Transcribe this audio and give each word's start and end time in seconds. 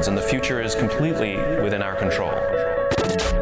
goods, 0.00 0.08
and 0.08 0.16
the 0.16 0.22
future 0.22 0.62
is 0.62 0.74
completely 0.74 1.36
within 1.62 1.82
our 1.82 1.94
control. 1.94 2.32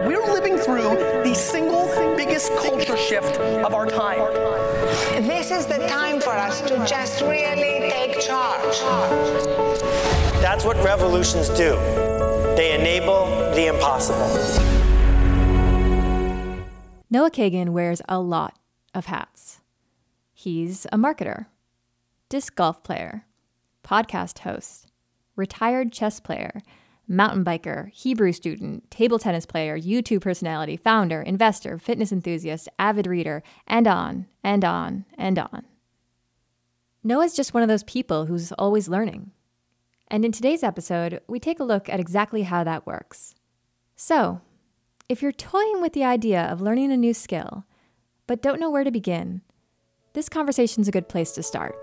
We're 0.05 0.25
living 0.33 0.59
through 0.59 0.97
the 1.23 1.35
single 1.35 1.87
biggest 2.17 2.51
culture 2.57 2.97
shift 2.97 3.37
of 3.39 3.75
our 3.75 3.87
time. 3.87 4.19
This 5.23 5.51
is 5.53 5.67
the 5.67 5.79
time 5.87 6.21
for 6.21 6.33
us 6.33 6.61
to 6.63 6.85
just 6.85 7.21
really 7.23 7.91
take 7.91 8.21
charge. 8.21 8.81
That's 10.41 10.65
what 10.65 10.77
revolutions 10.85 11.49
do. 11.51 11.77
They 12.57 12.75
enable 12.75 13.27
the 13.55 13.67
impossible. 13.67 14.29
Noah 17.11 17.31
Kagan 17.31 17.69
wears 17.69 18.03
a 18.09 18.19
lot 18.19 18.59
of 18.95 19.07
hats. 19.07 19.61
He's 20.35 20.87
a 20.93 20.99
marketer, 20.99 21.47
disc 22.29 22.55
golf 22.57 22.83
player, 22.83 23.25
podcast 23.85 24.41
host, 24.41 24.88
retired 25.39 25.93
chess 25.93 26.21
player, 26.21 26.61
mountain 27.07 27.45
biker, 27.45 27.91
Hebrew 27.93 28.33
student, 28.33 28.91
table 28.91 29.19
tennis 29.19 29.47
player, 29.47 29.79
YouTube 29.79 30.21
personality, 30.21 30.77
founder, 30.77 31.23
investor, 31.23 31.79
fitness 31.79 32.13
enthusiast, 32.13 32.69
avid 32.79 33.07
reader, 33.07 33.43
and 33.67 33.87
on 33.87 34.27
and 34.45 34.65
on 34.65 35.07
and 35.17 35.39
on. 35.39 35.65
Noah's 37.03 37.35
just 37.35 37.55
one 37.55 37.63
of 37.63 37.69
those 37.69 37.85
people 37.85 38.27
who's 38.27 38.53
always 38.53 38.89
learning. 38.89 39.31
And 40.09 40.25
in 40.25 40.33
today's 40.33 40.63
episode, 40.63 41.21
we 41.27 41.39
take 41.39 41.61
a 41.61 41.65
look 41.65 41.89
at 41.89 42.01
exactly 42.01 42.43
how 42.43 42.65
that 42.65 42.87
works. 42.87 43.35
So, 43.97 44.41
if 45.09 45.23
you're 45.23 45.33
toying 45.33 45.81
with 45.81 45.95
the 45.95 46.05
idea 46.05 46.43
of 46.43 46.61
learning 46.61 46.93
a 46.93 46.97
new 46.97 47.15
skill, 47.15 47.65
but 48.27 48.43
don't 48.43 48.61
know 48.61 48.71
where 48.71 48.85
to 48.85 48.91
begin, 48.91 49.41
this 50.13 50.29
conversation's 50.29 50.89
a 50.89 50.93
good 50.93 51.09
place 51.09 51.33
to 51.33 51.43
start. 51.43 51.77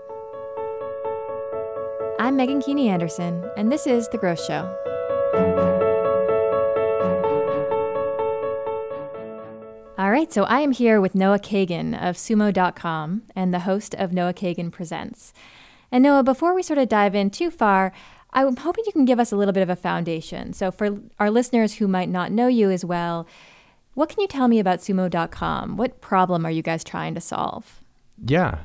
I'm 2.26 2.36
Meghan 2.36 2.60
Keaney 2.60 2.88
Anderson, 2.88 3.48
and 3.56 3.70
this 3.70 3.86
is 3.86 4.08
The 4.08 4.18
Growth 4.18 4.44
Show. 4.44 4.64
All 9.96 10.10
right, 10.10 10.32
so 10.32 10.42
I 10.42 10.58
am 10.58 10.72
here 10.72 11.00
with 11.00 11.14
Noah 11.14 11.38
Kagan 11.38 11.94
of 11.94 12.16
sumo.com 12.16 13.22
and 13.36 13.54
the 13.54 13.60
host 13.60 13.94
of 13.94 14.12
Noah 14.12 14.34
Kagan 14.34 14.72
Presents. 14.72 15.32
And 15.92 16.02
Noah, 16.02 16.24
before 16.24 16.52
we 16.52 16.64
sort 16.64 16.80
of 16.80 16.88
dive 16.88 17.14
in 17.14 17.30
too 17.30 17.48
far, 17.48 17.92
I'm 18.32 18.56
hoping 18.56 18.82
you 18.88 18.92
can 18.92 19.04
give 19.04 19.20
us 19.20 19.30
a 19.30 19.36
little 19.36 19.54
bit 19.54 19.62
of 19.62 19.70
a 19.70 19.76
foundation. 19.76 20.52
So, 20.52 20.72
for 20.72 20.98
our 21.20 21.30
listeners 21.30 21.74
who 21.74 21.86
might 21.86 22.08
not 22.08 22.32
know 22.32 22.48
you 22.48 22.72
as 22.72 22.84
well, 22.84 23.28
what 23.94 24.08
can 24.08 24.20
you 24.20 24.26
tell 24.26 24.48
me 24.48 24.58
about 24.58 24.80
sumo.com? 24.80 25.76
What 25.76 26.00
problem 26.00 26.44
are 26.44 26.50
you 26.50 26.62
guys 26.62 26.82
trying 26.82 27.14
to 27.14 27.20
solve? 27.20 27.82
Yeah. 28.20 28.62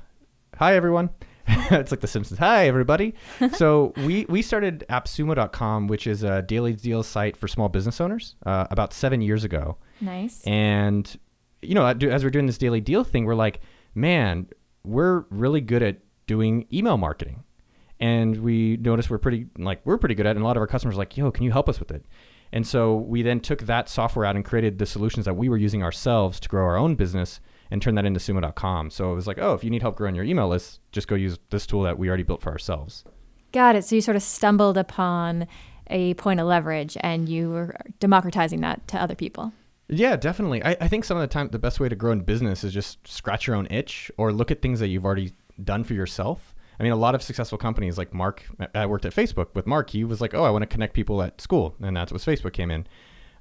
Hi, 0.58 0.76
everyone. 0.76 1.12
it's 1.72 1.92
like 1.92 2.00
The 2.00 2.08
Simpsons. 2.08 2.40
Hi, 2.40 2.68
everybody. 2.68 3.14
so 3.54 3.94
we 4.06 4.26
we 4.30 4.42
started 4.42 4.86
AppSumo.com, 4.90 5.88
which 5.88 6.08
is 6.08 6.24
a 6.24 6.42
daily 6.42 6.74
deal 6.74 7.04
site 7.04 7.36
for 7.36 7.48
small 7.48 7.68
business 7.68 8.00
owners, 8.00 8.36
uh, 8.46 8.68
about 8.72 8.94
seven 8.94 9.22
years 9.22 9.44
ago. 9.44 9.78
Nice. 10.00 10.42
And 10.46 11.14
you 11.62 11.76
know, 11.76 11.86
as 11.86 12.24
we're 12.24 12.30
doing 12.30 12.48
this 12.48 12.58
daily 12.58 12.82
deal 12.82 13.04
thing, 13.04 13.26
we're 13.26 13.36
like, 13.36 13.60
man, 13.94 14.48
we're 14.84 15.26
really 15.30 15.62
good 15.62 15.84
at 15.84 15.98
doing 16.26 16.68
email 16.72 16.98
marketing, 16.98 17.44
and 18.00 18.38
we 18.38 18.78
noticed 18.78 19.10
we're 19.10 19.18
pretty 19.18 19.48
like 19.58 19.82
we're 19.84 19.98
pretty 19.98 20.16
good 20.16 20.26
at, 20.26 20.32
it, 20.32 20.38
and 20.38 20.44
a 20.44 20.48
lot 20.48 20.56
of 20.56 20.62
our 20.62 20.68
customers 20.68 20.96
are 20.96 21.00
like, 21.00 21.18
yo, 21.18 21.32
can 21.32 21.44
you 21.44 21.52
help 21.52 21.68
us 21.68 21.80
with 21.80 21.92
it? 21.92 22.06
And 22.54 22.66
so 22.66 22.96
we 22.96 23.22
then 23.22 23.40
took 23.40 23.62
that 23.64 23.90
software 23.90 24.26
out 24.26 24.36
and 24.36 24.44
created 24.44 24.78
the 24.78 24.86
solutions 24.86 25.26
that 25.26 25.36
we 25.36 25.50
were 25.50 25.58
using 25.58 25.84
ourselves 25.84 26.40
to 26.42 26.50
grow 26.50 26.64
our 26.66 26.78
own 26.78 26.96
business 26.96 27.40
and 27.72 27.82
turn 27.82 27.96
that 27.96 28.06
into 28.06 28.20
sumo.com. 28.20 28.90
So 28.92 29.12
it 29.12 29.16
was 29.16 29.26
like, 29.26 29.38
oh, 29.40 29.54
if 29.54 29.64
you 29.64 29.70
need 29.70 29.82
help 29.82 29.96
growing 29.96 30.14
your 30.14 30.26
email 30.26 30.48
list, 30.48 30.82
just 30.92 31.08
go 31.08 31.16
use 31.16 31.40
this 31.50 31.66
tool 31.66 31.84
that 31.84 31.98
we 31.98 32.10
already 32.10 32.24
built 32.24 32.42
for 32.42 32.52
ourselves. 32.52 33.04
Got 33.52 33.76
it. 33.76 33.86
So 33.86 33.96
you 33.96 34.02
sort 34.02 34.18
of 34.18 34.24
stumbled 34.24 34.78
upon 34.78 35.48
a 35.88 36.14
point 36.16 36.40
of 36.40 36.48
leverage 36.48 36.98
and 37.00 37.28
you 37.28 37.50
were 37.50 37.76
democratizing 38.00 38.62
that 38.62 38.88
to 38.90 39.02
other 39.02 39.16
people. 39.16 39.54
Yeah, 39.88 40.16
definitely. 40.16 40.64
I, 40.64 40.78
I 40.80 40.88
think 40.88 41.04
some 41.04 41.18
of 41.18 41.22
the 41.22 41.28
time 41.28 41.50
the 41.50 41.60
best 41.60 41.80
way 41.80 41.90
to 41.90 41.96
grow 41.96 42.12
in 42.12 42.22
business 42.22 42.64
is 42.64 42.74
just 42.74 43.06
scratch 43.08 43.48
your 43.48 43.56
own 43.56 43.68
itch 43.70 44.12
or 44.18 44.32
look 44.32 44.52
at 44.52 44.62
things 44.62 44.80
that 44.80 44.88
you've 44.88 45.06
already 45.06 45.34
done 45.64 45.84
for 45.84 45.94
yourself. 45.94 46.54
I 46.80 46.84
mean, 46.84 46.94
a 46.94 46.98
lot 46.98 47.14
of 47.14 47.22
successful 47.22 47.58
companies 47.58 47.98
like 47.98 48.14
Mark, 48.14 48.44
I 48.74 48.86
worked 48.86 49.06
at 49.06 49.14
Facebook 49.14 49.54
with 49.54 49.68
Mark. 49.68 49.90
He 49.90 50.04
was 50.04 50.22
like, 50.22 50.34
oh, 50.34 50.44
I 50.44 50.50
want 50.50 50.64
to 50.64 50.68
connect 50.68 50.94
people 50.94 51.22
at 51.22 51.40
school. 51.42 51.76
And 51.82 51.96
that's 51.96 52.12
what 52.12 52.22
Facebook 52.22 52.54
came 52.54 52.72
in. 52.72 52.88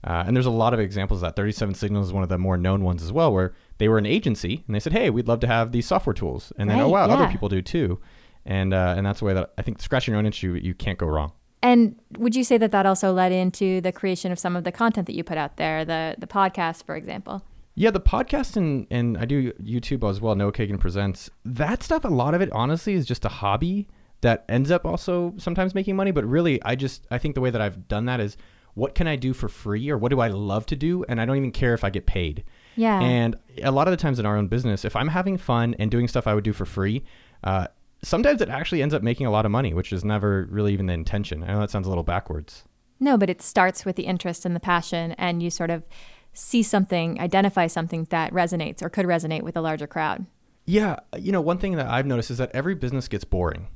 Uh, 0.02 0.24
and 0.26 0.34
there's 0.34 0.46
a 0.46 0.50
lot 0.50 0.74
of 0.74 0.80
examples 0.80 1.22
of 1.22 1.28
that. 1.28 1.36
37 1.36 1.74
Signals 1.74 2.08
is 2.08 2.12
one 2.12 2.22
of 2.22 2.28
the 2.28 2.38
more 2.38 2.56
known 2.56 2.82
ones 2.82 3.02
as 3.02 3.12
well, 3.12 3.32
where 3.32 3.54
they 3.80 3.88
were 3.88 3.98
an 3.98 4.06
agency 4.06 4.62
and 4.66 4.74
they 4.76 4.78
said, 4.78 4.92
"Hey, 4.92 5.10
we'd 5.10 5.26
love 5.26 5.40
to 5.40 5.46
have 5.48 5.72
these 5.72 5.86
software 5.86 6.14
tools," 6.14 6.52
and 6.58 6.70
then, 6.70 6.78
oh, 6.78 6.82
right, 6.82 6.86
"Oh 6.86 6.90
wow, 6.90 7.06
yeah. 7.08 7.14
other 7.14 7.32
people 7.32 7.48
do 7.48 7.62
too," 7.62 7.98
and 8.44 8.72
uh, 8.72 8.94
and 8.96 9.04
that's 9.04 9.18
the 9.18 9.24
way 9.24 9.34
that 9.34 9.52
I 9.58 9.62
think 9.62 9.80
scratching 9.80 10.12
your 10.12 10.18
own 10.18 10.26
itch, 10.26 10.42
you 10.42 10.54
you 10.54 10.74
can't 10.74 10.98
go 10.98 11.06
wrong. 11.06 11.32
And 11.62 11.96
would 12.18 12.34
you 12.36 12.44
say 12.44 12.56
that 12.58 12.72
that 12.72 12.86
also 12.86 13.12
led 13.12 13.32
into 13.32 13.80
the 13.80 13.92
creation 13.92 14.32
of 14.32 14.38
some 14.38 14.56
of 14.56 14.64
the 14.64 14.72
content 14.72 15.06
that 15.06 15.14
you 15.14 15.24
put 15.24 15.38
out 15.38 15.56
there, 15.56 15.84
the 15.84 16.14
the 16.18 16.26
podcast, 16.26 16.84
for 16.84 16.94
example? 16.94 17.42
Yeah, 17.74 17.90
the 17.90 18.00
podcast 18.00 18.56
and 18.56 18.86
and 18.90 19.16
I 19.16 19.24
do 19.24 19.52
YouTube 19.54 20.08
as 20.08 20.20
well. 20.20 20.34
Noah 20.34 20.52
Kagan 20.52 20.78
presents 20.78 21.30
that 21.44 21.82
stuff. 21.82 22.04
A 22.04 22.08
lot 22.08 22.34
of 22.34 22.42
it, 22.42 22.52
honestly, 22.52 22.94
is 22.94 23.06
just 23.06 23.24
a 23.24 23.28
hobby 23.28 23.88
that 24.20 24.44
ends 24.48 24.70
up 24.70 24.84
also 24.84 25.34
sometimes 25.38 25.74
making 25.74 25.96
money. 25.96 26.10
But 26.10 26.26
really, 26.26 26.62
I 26.62 26.74
just 26.74 27.06
I 27.10 27.18
think 27.18 27.34
the 27.34 27.40
way 27.40 27.50
that 27.50 27.60
I've 27.60 27.88
done 27.88 28.04
that 28.04 28.20
is 28.20 28.36
what 28.74 28.94
can 28.94 29.06
I 29.06 29.16
do 29.16 29.32
for 29.32 29.48
free 29.48 29.90
or 29.90 29.98
what 29.98 30.10
do 30.10 30.20
I 30.20 30.28
love 30.28 30.66
to 30.66 30.76
do? 30.76 31.04
And 31.08 31.20
I 31.20 31.26
don't 31.26 31.36
even 31.36 31.52
care 31.52 31.74
if 31.74 31.84
I 31.84 31.90
get 31.90 32.06
paid. 32.06 32.44
Yeah. 32.76 33.00
And 33.00 33.36
a 33.62 33.70
lot 33.70 33.88
of 33.88 33.92
the 33.92 33.96
times 33.96 34.18
in 34.18 34.26
our 34.26 34.36
own 34.36 34.48
business, 34.48 34.84
if 34.84 34.96
I'm 34.96 35.08
having 35.08 35.36
fun 35.36 35.74
and 35.78 35.90
doing 35.90 36.08
stuff 36.08 36.26
I 36.26 36.34
would 36.34 36.44
do 36.44 36.52
for 36.52 36.64
free, 36.64 37.04
uh, 37.44 37.66
sometimes 38.02 38.40
it 38.40 38.48
actually 38.48 38.82
ends 38.82 38.94
up 38.94 39.02
making 39.02 39.26
a 39.26 39.30
lot 39.30 39.44
of 39.44 39.50
money, 39.50 39.74
which 39.74 39.92
is 39.92 40.04
never 40.04 40.46
really 40.50 40.72
even 40.72 40.86
the 40.86 40.92
intention. 40.92 41.42
I 41.42 41.48
know 41.48 41.60
that 41.60 41.70
sounds 41.70 41.86
a 41.86 41.90
little 41.90 42.04
backwards. 42.04 42.64
No, 42.98 43.16
but 43.16 43.30
it 43.30 43.40
starts 43.42 43.84
with 43.84 43.96
the 43.96 44.04
interest 44.04 44.44
and 44.44 44.54
the 44.54 44.60
passion, 44.60 45.12
and 45.12 45.42
you 45.42 45.50
sort 45.50 45.70
of 45.70 45.84
see 46.32 46.62
something, 46.62 47.20
identify 47.20 47.66
something 47.66 48.06
that 48.10 48.32
resonates 48.32 48.82
or 48.82 48.88
could 48.88 49.06
resonate 49.06 49.42
with 49.42 49.56
a 49.56 49.60
larger 49.60 49.86
crowd. 49.86 50.26
Yeah. 50.66 50.96
You 51.18 51.32
know, 51.32 51.40
one 51.40 51.58
thing 51.58 51.76
that 51.76 51.86
I've 51.86 52.06
noticed 52.06 52.30
is 52.30 52.38
that 52.38 52.50
every 52.54 52.74
business 52.74 53.08
gets 53.08 53.24
boring 53.24 53.66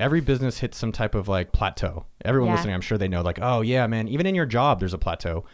every 0.00 0.20
business 0.20 0.58
hits 0.58 0.78
some 0.78 0.92
type 0.92 1.14
of 1.14 1.28
like 1.28 1.52
plateau. 1.52 2.06
Everyone 2.24 2.48
yeah. 2.48 2.56
listening, 2.56 2.74
I'm 2.74 2.80
sure 2.80 2.98
they 2.98 3.08
know, 3.08 3.22
like, 3.22 3.38
oh 3.40 3.60
yeah, 3.60 3.86
man, 3.86 4.08
even 4.08 4.26
in 4.26 4.34
your 4.34 4.46
job, 4.46 4.80
there's 4.80 4.94
a 4.94 4.98
plateau. 4.98 5.44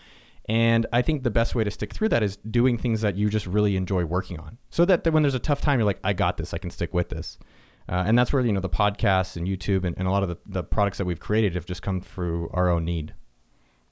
And 0.50 0.84
I 0.92 1.00
think 1.00 1.22
the 1.22 1.30
best 1.30 1.54
way 1.54 1.62
to 1.62 1.70
stick 1.70 1.94
through 1.94 2.08
that 2.08 2.24
is 2.24 2.36
doing 2.38 2.76
things 2.76 3.02
that 3.02 3.14
you 3.14 3.30
just 3.30 3.46
really 3.46 3.76
enjoy 3.76 4.04
working 4.04 4.40
on, 4.40 4.58
so 4.68 4.84
that 4.84 5.06
when 5.12 5.22
there's 5.22 5.36
a 5.36 5.38
tough 5.38 5.60
time, 5.60 5.78
you're 5.78 5.86
like, 5.86 6.00
I 6.02 6.12
got 6.12 6.38
this, 6.38 6.52
I 6.52 6.58
can 6.58 6.70
stick 6.70 6.92
with 6.92 7.08
this. 7.08 7.38
Uh, 7.88 8.02
and 8.04 8.18
that's 8.18 8.32
where 8.32 8.44
you 8.44 8.50
know 8.50 8.58
the 8.58 8.68
podcasts 8.68 9.36
and 9.36 9.46
YouTube 9.46 9.84
and, 9.84 9.96
and 9.96 10.08
a 10.08 10.10
lot 10.10 10.24
of 10.24 10.28
the, 10.28 10.38
the 10.46 10.64
products 10.64 10.98
that 10.98 11.04
we've 11.04 11.20
created 11.20 11.54
have 11.54 11.66
just 11.66 11.82
come 11.82 12.00
through 12.00 12.50
our 12.52 12.68
own 12.68 12.84
need. 12.84 13.14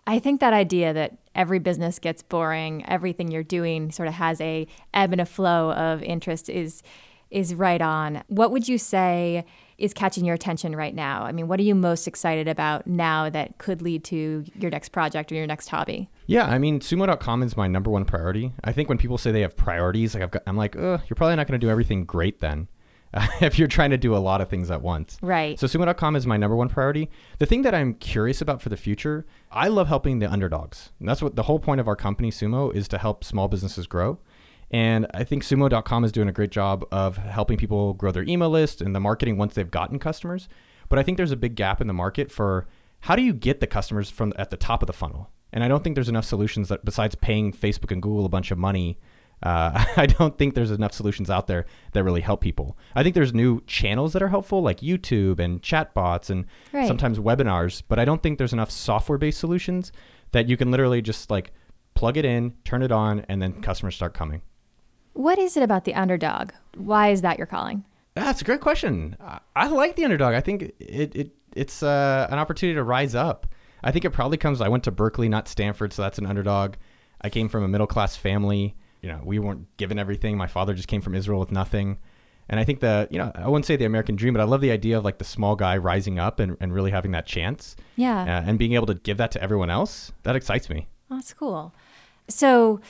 I 0.04 0.18
think 0.18 0.40
that 0.40 0.52
idea 0.52 0.92
that 0.94 1.18
every 1.36 1.60
business 1.60 2.00
gets 2.00 2.24
boring, 2.24 2.84
everything 2.88 3.30
you're 3.30 3.44
doing 3.44 3.92
sort 3.92 4.08
of 4.08 4.14
has 4.14 4.40
a 4.40 4.66
ebb 4.92 5.12
and 5.12 5.20
a 5.20 5.26
flow 5.26 5.70
of 5.70 6.02
interest 6.02 6.50
is 6.50 6.82
is 7.30 7.54
right 7.54 7.80
on. 7.80 8.22
What 8.28 8.50
would 8.50 8.68
you 8.68 8.78
say 8.78 9.44
is 9.76 9.94
catching 9.94 10.24
your 10.24 10.34
attention 10.34 10.74
right 10.74 10.94
now? 10.94 11.22
I 11.22 11.32
mean, 11.32 11.48
what 11.48 11.60
are 11.60 11.64
you 11.64 11.74
most 11.74 12.06
excited 12.06 12.48
about 12.48 12.86
now 12.86 13.30
that 13.30 13.58
could 13.58 13.80
lead 13.80 14.04
to 14.04 14.44
your 14.58 14.70
next 14.70 14.90
project 14.90 15.30
or 15.30 15.36
your 15.36 15.46
next 15.46 15.68
hobby? 15.68 16.10
Yeah, 16.26 16.46
I 16.46 16.58
mean, 16.58 16.80
sumo.com 16.80 17.42
is 17.42 17.56
my 17.56 17.68
number 17.68 17.90
one 17.90 18.04
priority. 18.04 18.52
I 18.64 18.72
think 18.72 18.88
when 18.88 18.98
people 18.98 19.18
say 19.18 19.30
they 19.30 19.42
have 19.42 19.56
priorities, 19.56 20.14
like 20.14 20.22
I've 20.22 20.30
got, 20.30 20.42
I'm 20.46 20.56
like, 20.56 20.76
oh, 20.76 21.00
you're 21.08 21.16
probably 21.16 21.36
not 21.36 21.46
going 21.46 21.58
to 21.58 21.64
do 21.64 21.70
everything 21.70 22.04
great 22.04 22.40
then. 22.40 22.68
Uh, 23.14 23.26
if 23.40 23.58
you're 23.58 23.68
trying 23.68 23.90
to 23.90 23.96
do 23.96 24.14
a 24.14 24.18
lot 24.18 24.40
of 24.40 24.48
things 24.48 24.70
at 24.70 24.82
once. 24.82 25.16
Right. 25.22 25.58
So 25.58 25.66
sumo.com 25.66 26.16
is 26.16 26.26
my 26.26 26.36
number 26.36 26.56
one 26.56 26.68
priority. 26.68 27.08
The 27.38 27.46
thing 27.46 27.62
that 27.62 27.74
I'm 27.74 27.94
curious 27.94 28.40
about 28.40 28.60
for 28.60 28.68
the 28.68 28.76
future, 28.76 29.26
I 29.50 29.68
love 29.68 29.88
helping 29.88 30.18
the 30.18 30.30
underdogs. 30.30 30.90
And 30.98 31.08
that's 31.08 31.22
what 31.22 31.36
the 31.36 31.44
whole 31.44 31.58
point 31.58 31.80
of 31.80 31.88
our 31.88 31.96
company, 31.96 32.30
Sumo, 32.30 32.74
is 32.74 32.88
to 32.88 32.98
help 32.98 33.24
small 33.24 33.48
businesses 33.48 33.86
grow. 33.86 34.18
And 34.70 35.06
I 35.14 35.24
think 35.24 35.42
sumo.com 35.42 36.04
is 36.04 36.12
doing 36.12 36.28
a 36.28 36.32
great 36.32 36.50
job 36.50 36.84
of 36.92 37.16
helping 37.16 37.56
people 37.56 37.94
grow 37.94 38.12
their 38.12 38.24
email 38.24 38.50
list 38.50 38.80
and 38.80 38.94
the 38.94 39.00
marketing 39.00 39.38
once 39.38 39.54
they've 39.54 39.70
gotten 39.70 39.98
customers. 39.98 40.48
But 40.88 40.98
I 40.98 41.02
think 41.02 41.16
there's 41.16 41.32
a 41.32 41.36
big 41.36 41.54
gap 41.54 41.80
in 41.80 41.86
the 41.86 41.94
market 41.94 42.30
for 42.30 42.66
how 43.00 43.16
do 43.16 43.22
you 43.22 43.32
get 43.32 43.60
the 43.60 43.66
customers 43.66 44.10
from 44.10 44.32
at 44.36 44.50
the 44.50 44.56
top 44.56 44.82
of 44.82 44.86
the 44.86 44.92
funnel? 44.92 45.30
And 45.52 45.64
I 45.64 45.68
don't 45.68 45.82
think 45.82 45.94
there's 45.94 46.08
enough 46.08 46.24
solutions 46.24 46.68
that 46.68 46.84
besides 46.84 47.14
paying 47.14 47.52
Facebook 47.52 47.90
and 47.90 48.02
Google 48.02 48.26
a 48.26 48.28
bunch 48.28 48.50
of 48.50 48.58
money, 48.58 48.98
uh, 49.42 49.84
I 49.96 50.06
don't 50.06 50.36
think 50.36 50.54
there's 50.54 50.70
enough 50.70 50.92
solutions 50.92 51.30
out 51.30 51.46
there 51.46 51.66
that 51.92 52.04
really 52.04 52.20
help 52.20 52.40
people. 52.40 52.76
I 52.94 53.02
think 53.02 53.14
there's 53.14 53.32
new 53.32 53.62
channels 53.62 54.12
that 54.12 54.22
are 54.22 54.28
helpful, 54.28 54.62
like 54.62 54.80
YouTube 54.80 55.38
and 55.38 55.62
chatbots 55.62 56.28
and 56.30 56.46
right. 56.72 56.86
sometimes 56.86 57.18
webinars, 57.18 57.82
but 57.88 57.98
I 57.98 58.04
don't 58.04 58.22
think 58.22 58.38
there's 58.38 58.52
enough 58.52 58.70
software-based 58.70 59.38
solutions 59.38 59.92
that 60.32 60.48
you 60.48 60.56
can 60.56 60.70
literally 60.70 61.00
just 61.00 61.30
like 61.30 61.52
plug 61.94 62.16
it 62.16 62.24
in, 62.24 62.54
turn 62.64 62.82
it 62.82 62.92
on, 62.92 63.24
and 63.28 63.40
then 63.40 63.62
customers 63.62 63.94
start 63.94 64.12
coming. 64.14 64.42
What 65.12 65.38
is 65.38 65.56
it 65.56 65.62
about 65.62 65.84
the 65.84 65.94
underdog? 65.94 66.50
Why 66.76 67.10
is 67.10 67.22
that 67.22 67.38
your 67.38 67.46
calling? 67.46 67.84
That's 68.14 68.40
a 68.40 68.44
great 68.44 68.60
question. 68.60 69.16
I, 69.20 69.40
I 69.54 69.68
like 69.68 69.96
the 69.96 70.04
underdog. 70.04 70.34
I 70.34 70.40
think 70.40 70.72
it, 70.78 71.14
it 71.14 71.30
it's 71.54 71.82
uh, 71.82 72.26
an 72.30 72.38
opportunity 72.38 72.74
to 72.74 72.82
rise 72.82 73.14
up. 73.14 73.46
I 73.82 73.92
think 73.92 74.04
it 74.04 74.10
probably 74.10 74.38
comes. 74.38 74.60
I 74.60 74.68
went 74.68 74.84
to 74.84 74.90
Berkeley, 74.90 75.28
not 75.28 75.48
Stanford, 75.48 75.92
so 75.92 76.02
that's 76.02 76.18
an 76.18 76.26
underdog. 76.26 76.74
I 77.20 77.30
came 77.30 77.48
from 77.48 77.64
a 77.64 77.68
middle 77.68 77.86
class 77.86 78.16
family. 78.16 78.76
You 79.02 79.08
know, 79.08 79.20
we 79.24 79.38
weren't 79.38 79.76
given 79.76 79.98
everything. 79.98 80.36
My 80.36 80.48
father 80.48 80.74
just 80.74 80.88
came 80.88 81.00
from 81.00 81.14
Israel 81.14 81.38
with 81.38 81.52
nothing. 81.52 81.98
And 82.48 82.58
I 82.58 82.64
think 82.64 82.80
the, 82.80 83.06
you 83.10 83.18
know, 83.18 83.30
I 83.34 83.46
wouldn't 83.46 83.66
say 83.66 83.76
the 83.76 83.84
American 83.84 84.16
dream, 84.16 84.32
but 84.32 84.40
I 84.40 84.44
love 84.44 84.60
the 84.60 84.70
idea 84.70 84.96
of 84.98 85.04
like 85.04 85.18
the 85.18 85.24
small 85.24 85.54
guy 85.54 85.76
rising 85.76 86.18
up 86.18 86.40
and, 86.40 86.56
and 86.60 86.72
really 86.72 86.90
having 86.90 87.10
that 87.12 87.26
chance. 87.26 87.76
Yeah. 87.96 88.22
Uh, 88.22 88.48
and 88.48 88.58
being 88.58 88.72
able 88.72 88.86
to 88.86 88.94
give 88.94 89.18
that 89.18 89.30
to 89.32 89.42
everyone 89.42 89.70
else. 89.70 90.12
That 90.22 90.34
excites 90.34 90.70
me. 90.70 90.88
That's 91.10 91.34
cool. 91.34 91.74
So, 92.28 92.80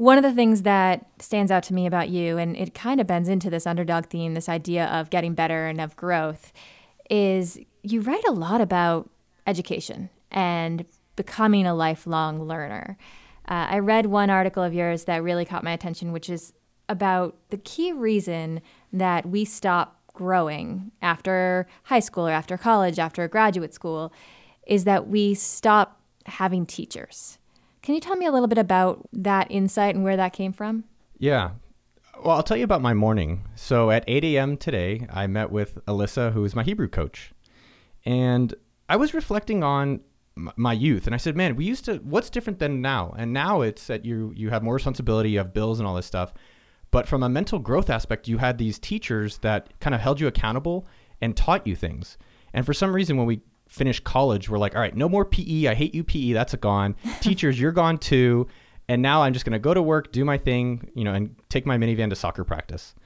one 0.00 0.16
of 0.16 0.22
the 0.22 0.32
things 0.32 0.62
that 0.62 1.04
stands 1.18 1.52
out 1.52 1.62
to 1.62 1.74
me 1.74 1.84
about 1.84 2.08
you, 2.08 2.38
and 2.38 2.56
it 2.56 2.72
kind 2.72 3.02
of 3.02 3.06
bends 3.06 3.28
into 3.28 3.50
this 3.50 3.66
underdog 3.66 4.06
theme, 4.06 4.32
this 4.32 4.48
idea 4.48 4.86
of 4.86 5.10
getting 5.10 5.34
better 5.34 5.66
and 5.66 5.78
of 5.78 5.94
growth, 5.94 6.54
is 7.10 7.58
you 7.82 8.00
write 8.00 8.24
a 8.24 8.30
lot 8.30 8.62
about 8.62 9.10
education 9.46 10.08
and 10.30 10.86
becoming 11.16 11.66
a 11.66 11.74
lifelong 11.74 12.48
learner. 12.48 12.96
Uh, 13.46 13.66
I 13.68 13.78
read 13.80 14.06
one 14.06 14.30
article 14.30 14.62
of 14.62 14.72
yours 14.72 15.04
that 15.04 15.22
really 15.22 15.44
caught 15.44 15.64
my 15.64 15.72
attention, 15.72 16.12
which 16.12 16.30
is 16.30 16.54
about 16.88 17.36
the 17.50 17.58
key 17.58 17.92
reason 17.92 18.62
that 18.94 19.26
we 19.26 19.44
stop 19.44 20.00
growing 20.14 20.92
after 21.02 21.66
high 21.82 22.00
school 22.00 22.26
or 22.26 22.32
after 22.32 22.56
college, 22.56 22.98
after 22.98 23.28
graduate 23.28 23.74
school, 23.74 24.14
is 24.66 24.84
that 24.84 25.08
we 25.08 25.34
stop 25.34 26.00
having 26.24 26.64
teachers. 26.64 27.36
Can 27.82 27.94
you 27.94 28.00
tell 28.00 28.16
me 28.16 28.26
a 28.26 28.32
little 28.32 28.48
bit 28.48 28.58
about 28.58 29.08
that 29.12 29.50
insight 29.50 29.94
and 29.94 30.04
where 30.04 30.16
that 30.16 30.32
came 30.32 30.52
from? 30.52 30.84
Yeah. 31.18 31.50
Well, 32.22 32.36
I'll 32.36 32.42
tell 32.42 32.56
you 32.56 32.64
about 32.64 32.82
my 32.82 32.92
morning. 32.92 33.44
So 33.54 33.90
at 33.90 34.04
8 34.06 34.24
a.m. 34.24 34.56
today, 34.56 35.06
I 35.10 35.26
met 35.26 35.50
with 35.50 35.78
Alyssa, 35.86 36.32
who 36.32 36.44
is 36.44 36.54
my 36.54 36.62
Hebrew 36.62 36.88
coach. 36.88 37.32
And 38.04 38.54
I 38.88 38.96
was 38.96 39.14
reflecting 39.14 39.62
on 39.62 40.00
my 40.34 40.72
youth 40.72 41.06
and 41.06 41.14
I 41.14 41.18
said, 41.18 41.36
man, 41.36 41.56
we 41.56 41.64
used 41.64 41.84
to, 41.86 41.96
what's 41.96 42.30
different 42.30 42.58
than 42.58 42.80
now? 42.80 43.14
And 43.16 43.32
now 43.32 43.62
it's 43.62 43.86
that 43.86 44.04
you, 44.04 44.32
you 44.36 44.50
have 44.50 44.62
more 44.62 44.74
responsibility, 44.74 45.30
you 45.30 45.38
have 45.38 45.52
bills 45.52 45.78
and 45.78 45.86
all 45.86 45.94
this 45.94 46.06
stuff. 46.06 46.32
But 46.90 47.06
from 47.06 47.22
a 47.22 47.28
mental 47.28 47.58
growth 47.58 47.88
aspect, 47.88 48.28
you 48.28 48.38
had 48.38 48.58
these 48.58 48.78
teachers 48.78 49.38
that 49.38 49.78
kind 49.80 49.94
of 49.94 50.00
held 50.00 50.20
you 50.20 50.26
accountable 50.26 50.86
and 51.20 51.36
taught 51.36 51.66
you 51.66 51.76
things. 51.76 52.18
And 52.52 52.66
for 52.66 52.74
some 52.74 52.94
reason, 52.94 53.16
when 53.16 53.26
we 53.26 53.42
finished 53.70 54.04
college, 54.04 54.50
we're 54.50 54.58
like, 54.58 54.74
all 54.74 54.80
right, 54.80 54.94
no 54.94 55.08
more 55.08 55.24
PE. 55.24 55.68
I 55.68 55.74
hate 55.74 55.94
you, 55.94 56.04
PE. 56.04 56.32
That's 56.32 56.52
a 56.52 56.56
gone. 56.56 56.96
Teachers, 57.20 57.58
you're 57.58 57.72
gone 57.72 57.96
too. 57.96 58.48
And 58.88 59.00
now 59.00 59.22
I'm 59.22 59.32
just 59.32 59.44
going 59.44 59.52
to 59.52 59.60
go 59.60 59.72
to 59.72 59.80
work, 59.80 60.10
do 60.10 60.24
my 60.24 60.36
thing, 60.36 60.90
you 60.94 61.04
know, 61.04 61.14
and 61.14 61.36
take 61.48 61.64
my 61.64 61.78
minivan 61.78 62.10
to 62.10 62.16
soccer 62.16 62.44
practice. 62.44 62.94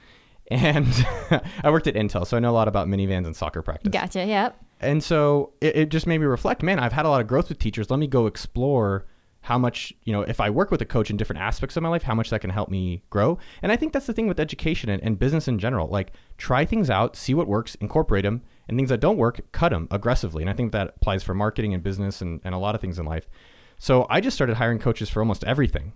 And 0.51 0.85
I 1.63 1.71
worked 1.71 1.87
at 1.87 1.95
Intel, 1.95 2.27
so 2.27 2.37
I 2.37 2.39
know 2.39 2.51
a 2.51 2.53
lot 2.53 2.67
about 2.67 2.87
minivans 2.87 3.25
and 3.25 3.35
soccer 3.35 3.63
practice. 3.63 3.89
Gotcha. 3.89 4.23
Yep. 4.23 4.55
And 4.79 5.03
so 5.03 5.53
it, 5.59 5.75
it 5.75 5.89
just 5.89 6.05
made 6.05 6.19
me 6.19 6.27
reflect, 6.27 6.61
man, 6.61 6.77
I've 6.77 6.93
had 6.93 7.07
a 7.07 7.09
lot 7.09 7.19
of 7.19 7.25
growth 7.25 7.49
with 7.49 7.57
teachers. 7.57 7.89
Let 7.89 7.97
me 7.97 8.05
go 8.05 8.27
explore 8.27 9.07
how 9.45 9.59
much, 9.59 9.93
you 10.03 10.11
know, 10.11 10.21
if 10.23 10.39
I 10.39 10.49
work 10.49 10.71
with 10.71 10.81
a 10.81 10.85
coach 10.85 11.11
in 11.11 11.17
different 11.17 11.39
aspects 11.41 11.77
of 11.77 11.83
my 11.83 11.89
life, 11.89 12.01
how 12.03 12.15
much 12.15 12.31
that 12.31 12.41
can 12.41 12.49
help 12.49 12.69
me 12.69 13.03
grow. 13.11 13.37
And 13.61 13.71
I 13.71 13.75
think 13.75 13.93
that's 13.93 14.07
the 14.07 14.13
thing 14.13 14.27
with 14.27 14.39
education 14.39 14.89
and, 14.89 15.01
and 15.03 15.19
business 15.19 15.47
in 15.47 15.59
general. 15.59 15.87
Like, 15.87 16.13
try 16.37 16.65
things 16.65 16.89
out, 16.89 17.15
see 17.15 17.33
what 17.35 17.47
works, 17.47 17.75
incorporate 17.75 18.23
them, 18.23 18.41
and 18.67 18.75
things 18.75 18.89
that 18.89 18.99
don't 18.99 19.17
work, 19.17 19.41
cut 19.51 19.69
them 19.69 19.87
aggressively. 19.91 20.41
And 20.41 20.49
I 20.49 20.53
think 20.53 20.71
that 20.71 20.95
applies 20.97 21.21
for 21.23 21.35
marketing 21.35 21.75
and 21.75 21.83
business 21.83 22.21
and, 22.21 22.41
and 22.43 22.55
a 22.55 22.57
lot 22.57 22.73
of 22.73 22.81
things 22.81 22.97
in 22.97 23.05
life. 23.05 23.29
So 23.77 24.07
I 24.09 24.19
just 24.19 24.35
started 24.35 24.55
hiring 24.55 24.79
coaches 24.79 25.09
for 25.09 25.19
almost 25.19 25.43
everything 25.43 25.93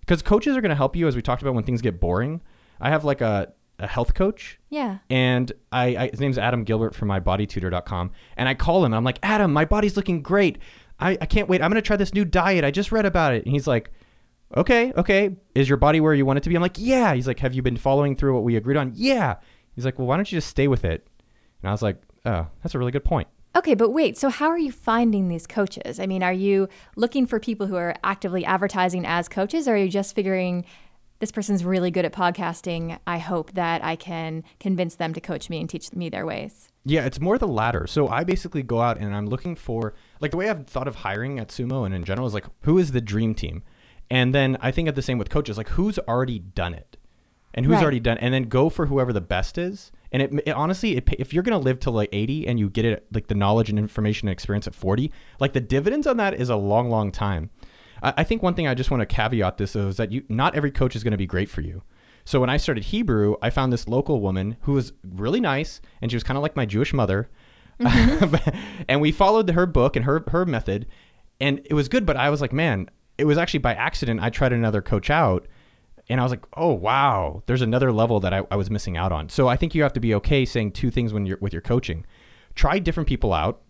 because 0.00 0.20
coaches 0.20 0.56
are 0.56 0.60
going 0.60 0.70
to 0.70 0.74
help 0.76 0.96
you, 0.96 1.06
as 1.06 1.14
we 1.14 1.22
talked 1.22 1.42
about, 1.42 1.54
when 1.54 1.62
things 1.64 1.82
get 1.82 2.00
boring. 2.00 2.40
I 2.80 2.90
have 2.90 3.04
like 3.04 3.20
a, 3.20 3.52
a 3.78 3.86
health 3.86 4.14
coach 4.14 4.58
Yeah. 4.70 4.98
and 5.08 5.52
I, 5.70 5.84
I 5.96 6.08
his 6.08 6.18
name's 6.20 6.36
Adam 6.38 6.64
Gilbert 6.64 6.94
from 6.96 7.08
mybodytutor.com. 7.10 8.10
And 8.36 8.48
I 8.48 8.54
call 8.54 8.80
him 8.80 8.86
and 8.86 8.96
I'm 8.96 9.04
like, 9.04 9.18
Adam, 9.22 9.52
my 9.52 9.64
body's 9.64 9.96
looking 9.96 10.22
great. 10.22 10.58
I, 11.02 11.18
I 11.20 11.26
can't 11.26 11.48
wait. 11.48 11.62
I'm 11.62 11.70
gonna 11.70 11.82
try 11.82 11.96
this 11.96 12.14
new 12.14 12.24
diet. 12.24 12.64
I 12.64 12.70
just 12.70 12.92
read 12.92 13.06
about 13.06 13.34
it. 13.34 13.44
And 13.44 13.52
he's 13.52 13.66
like, 13.66 13.90
Okay, 14.56 14.92
okay. 14.96 15.34
Is 15.54 15.68
your 15.68 15.78
body 15.78 16.00
where 16.00 16.12
you 16.12 16.26
want 16.26 16.36
it 16.36 16.42
to 16.42 16.48
be? 16.48 16.54
I'm 16.56 16.62
like, 16.62 16.78
Yeah. 16.78 17.14
He's 17.14 17.26
like, 17.26 17.38
Have 17.40 17.54
you 17.54 17.62
been 17.62 17.76
following 17.76 18.16
through 18.16 18.34
what 18.34 18.44
we 18.44 18.56
agreed 18.56 18.76
on? 18.76 18.92
Yeah. 18.94 19.36
He's 19.74 19.84
like, 19.84 19.98
Well, 19.98 20.06
why 20.06 20.16
don't 20.16 20.30
you 20.30 20.36
just 20.36 20.48
stay 20.48 20.68
with 20.68 20.84
it? 20.84 21.06
And 21.62 21.68
I 21.68 21.72
was 21.72 21.82
like, 21.82 22.00
Oh, 22.24 22.46
that's 22.62 22.74
a 22.74 22.78
really 22.78 22.92
good 22.92 23.04
point. 23.04 23.28
Okay, 23.54 23.74
but 23.74 23.90
wait, 23.90 24.16
so 24.16 24.30
how 24.30 24.48
are 24.48 24.58
you 24.58 24.72
finding 24.72 25.28
these 25.28 25.46
coaches? 25.46 26.00
I 26.00 26.06
mean, 26.06 26.22
are 26.22 26.32
you 26.32 26.68
looking 26.96 27.26
for 27.26 27.38
people 27.38 27.66
who 27.66 27.76
are 27.76 27.94
actively 28.02 28.46
advertising 28.46 29.04
as 29.04 29.28
coaches, 29.28 29.68
or 29.68 29.74
are 29.74 29.76
you 29.76 29.90
just 29.90 30.14
figuring 30.14 30.64
this 31.18 31.30
person's 31.30 31.62
really 31.62 31.90
good 31.90 32.06
at 32.06 32.14
podcasting? 32.14 32.98
I 33.06 33.18
hope 33.18 33.52
that 33.52 33.84
I 33.84 33.96
can 33.96 34.42
convince 34.58 34.94
them 34.94 35.12
to 35.12 35.20
coach 35.20 35.50
me 35.50 35.60
and 35.60 35.68
teach 35.68 35.92
me 35.92 36.08
their 36.08 36.24
ways. 36.24 36.71
Yeah, 36.84 37.04
it's 37.04 37.20
more 37.20 37.38
the 37.38 37.46
latter. 37.46 37.86
So 37.86 38.08
I 38.08 38.24
basically 38.24 38.62
go 38.62 38.80
out 38.80 38.98
and 38.98 39.14
I'm 39.14 39.26
looking 39.26 39.54
for 39.54 39.94
like 40.20 40.32
the 40.32 40.36
way 40.36 40.50
I've 40.50 40.66
thought 40.66 40.88
of 40.88 40.96
hiring 40.96 41.38
at 41.38 41.48
Sumo 41.48 41.86
and 41.86 41.94
in 41.94 42.04
general 42.04 42.26
is 42.26 42.34
like 42.34 42.46
who 42.62 42.78
is 42.78 42.92
the 42.92 43.00
dream 43.00 43.34
team, 43.34 43.62
and 44.10 44.34
then 44.34 44.56
I 44.60 44.70
think 44.72 44.88
of 44.88 44.94
the 44.94 45.02
same 45.02 45.18
with 45.18 45.30
coaches 45.30 45.56
like 45.56 45.68
who's 45.70 45.98
already 46.00 46.38
done 46.40 46.74
it, 46.74 46.96
and 47.54 47.64
who's 47.66 47.74
Right. 47.76 47.82
already 47.82 48.00
done, 48.00 48.18
and 48.18 48.34
then 48.34 48.44
go 48.44 48.68
for 48.68 48.86
whoever 48.86 49.12
the 49.12 49.20
best 49.20 49.58
is. 49.58 49.92
And 50.10 50.20
it, 50.20 50.32
it 50.46 50.50
honestly, 50.52 50.96
it, 50.96 51.08
if 51.18 51.32
you're 51.32 51.42
gonna 51.44 51.58
live 51.58 51.78
till 51.80 51.92
like 51.92 52.08
80 52.12 52.46
and 52.48 52.58
you 52.58 52.68
get 52.68 52.84
it 52.84 53.06
like 53.12 53.28
the 53.28 53.34
knowledge 53.34 53.70
and 53.70 53.78
information 53.78 54.28
and 54.28 54.32
experience 54.32 54.66
at 54.66 54.74
40, 54.74 55.10
like 55.40 55.52
the 55.52 55.60
dividends 55.60 56.06
on 56.06 56.16
that 56.18 56.34
is 56.34 56.50
a 56.50 56.56
long, 56.56 56.90
long 56.90 57.10
time. 57.12 57.48
I, 58.02 58.12
I 58.18 58.24
think 58.24 58.42
one 58.42 58.54
thing 58.54 58.66
I 58.66 58.74
just 58.74 58.90
want 58.90 59.00
to 59.00 59.06
caveat 59.06 59.56
this 59.56 59.74
is 59.76 59.96
that 59.98 60.10
you 60.12 60.24
not 60.28 60.54
every 60.56 60.70
coach 60.72 60.96
is 60.96 61.04
going 61.04 61.12
to 61.12 61.16
be 61.18 61.26
great 61.26 61.48
for 61.48 61.60
you. 61.62 61.82
So 62.24 62.40
when 62.40 62.50
I 62.50 62.56
started 62.56 62.84
Hebrew, 62.84 63.36
I 63.42 63.50
found 63.50 63.72
this 63.72 63.88
local 63.88 64.20
woman 64.20 64.56
who 64.62 64.72
was 64.72 64.92
really 65.02 65.40
nice, 65.40 65.80
and 66.00 66.10
she 66.10 66.16
was 66.16 66.22
kind 66.22 66.36
of 66.36 66.42
like 66.42 66.56
my 66.56 66.66
Jewish 66.66 66.92
mother. 66.92 67.28
Mm-hmm. 67.80 68.58
and 68.88 69.00
we 69.00 69.12
followed 69.12 69.50
her 69.50 69.66
book 69.66 69.96
and 69.96 70.04
her 70.04 70.24
her 70.28 70.46
method, 70.46 70.86
and 71.40 71.60
it 71.64 71.74
was 71.74 71.88
good. 71.88 72.06
But 72.06 72.16
I 72.16 72.30
was 72.30 72.40
like, 72.40 72.52
man, 72.52 72.88
it 73.18 73.24
was 73.24 73.38
actually 73.38 73.60
by 73.60 73.74
accident. 73.74 74.20
I 74.20 74.30
tried 74.30 74.52
another 74.52 74.82
coach 74.82 75.10
out, 75.10 75.46
and 76.08 76.20
I 76.20 76.22
was 76.22 76.32
like, 76.32 76.46
oh 76.56 76.72
wow, 76.72 77.42
there's 77.46 77.62
another 77.62 77.92
level 77.92 78.20
that 78.20 78.32
I, 78.32 78.42
I 78.50 78.56
was 78.56 78.70
missing 78.70 78.96
out 78.96 79.12
on. 79.12 79.28
So 79.28 79.48
I 79.48 79.56
think 79.56 79.74
you 79.74 79.82
have 79.82 79.92
to 79.94 80.00
be 80.00 80.14
okay 80.16 80.44
saying 80.44 80.72
two 80.72 80.90
things 80.90 81.12
when 81.12 81.26
you're 81.26 81.38
with 81.40 81.52
your 81.52 81.62
coaching. 81.62 82.06
Try 82.54 82.78
different 82.78 83.08
people 83.08 83.32
out. 83.32 83.62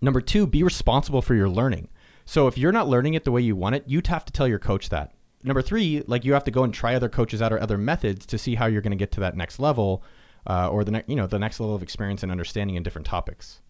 Number 0.00 0.20
two, 0.20 0.46
be 0.46 0.62
responsible 0.62 1.22
for 1.22 1.34
your 1.34 1.48
learning. 1.48 1.88
So 2.24 2.46
if 2.46 2.56
you're 2.56 2.72
not 2.72 2.88
learning 2.88 3.14
it 3.14 3.24
the 3.24 3.32
way 3.32 3.40
you 3.40 3.56
want 3.56 3.74
it, 3.74 3.84
you'd 3.86 4.06
have 4.08 4.24
to 4.26 4.32
tell 4.32 4.46
your 4.46 4.58
coach 4.58 4.90
that. 4.90 5.12
Number 5.44 5.62
three, 5.62 6.02
like 6.06 6.24
you 6.24 6.32
have 6.32 6.44
to 6.44 6.50
go 6.50 6.64
and 6.64 6.74
try 6.74 6.94
other 6.94 7.08
coaches 7.08 7.40
out 7.40 7.52
or 7.52 7.60
other 7.60 7.78
methods 7.78 8.26
to 8.26 8.38
see 8.38 8.56
how 8.56 8.66
you're 8.66 8.82
going 8.82 8.90
to 8.90 8.96
get 8.96 9.12
to 9.12 9.20
that 9.20 9.36
next 9.36 9.58
level, 9.58 10.02
uh, 10.46 10.68
or 10.68 10.84
the 10.84 10.90
next, 10.90 11.08
you 11.08 11.16
know, 11.16 11.26
the 11.26 11.38
next 11.38 11.60
level 11.60 11.74
of 11.74 11.82
experience 11.82 12.22
and 12.22 12.32
understanding 12.32 12.76
in 12.76 12.82
different 12.82 13.06
topics. 13.06 13.60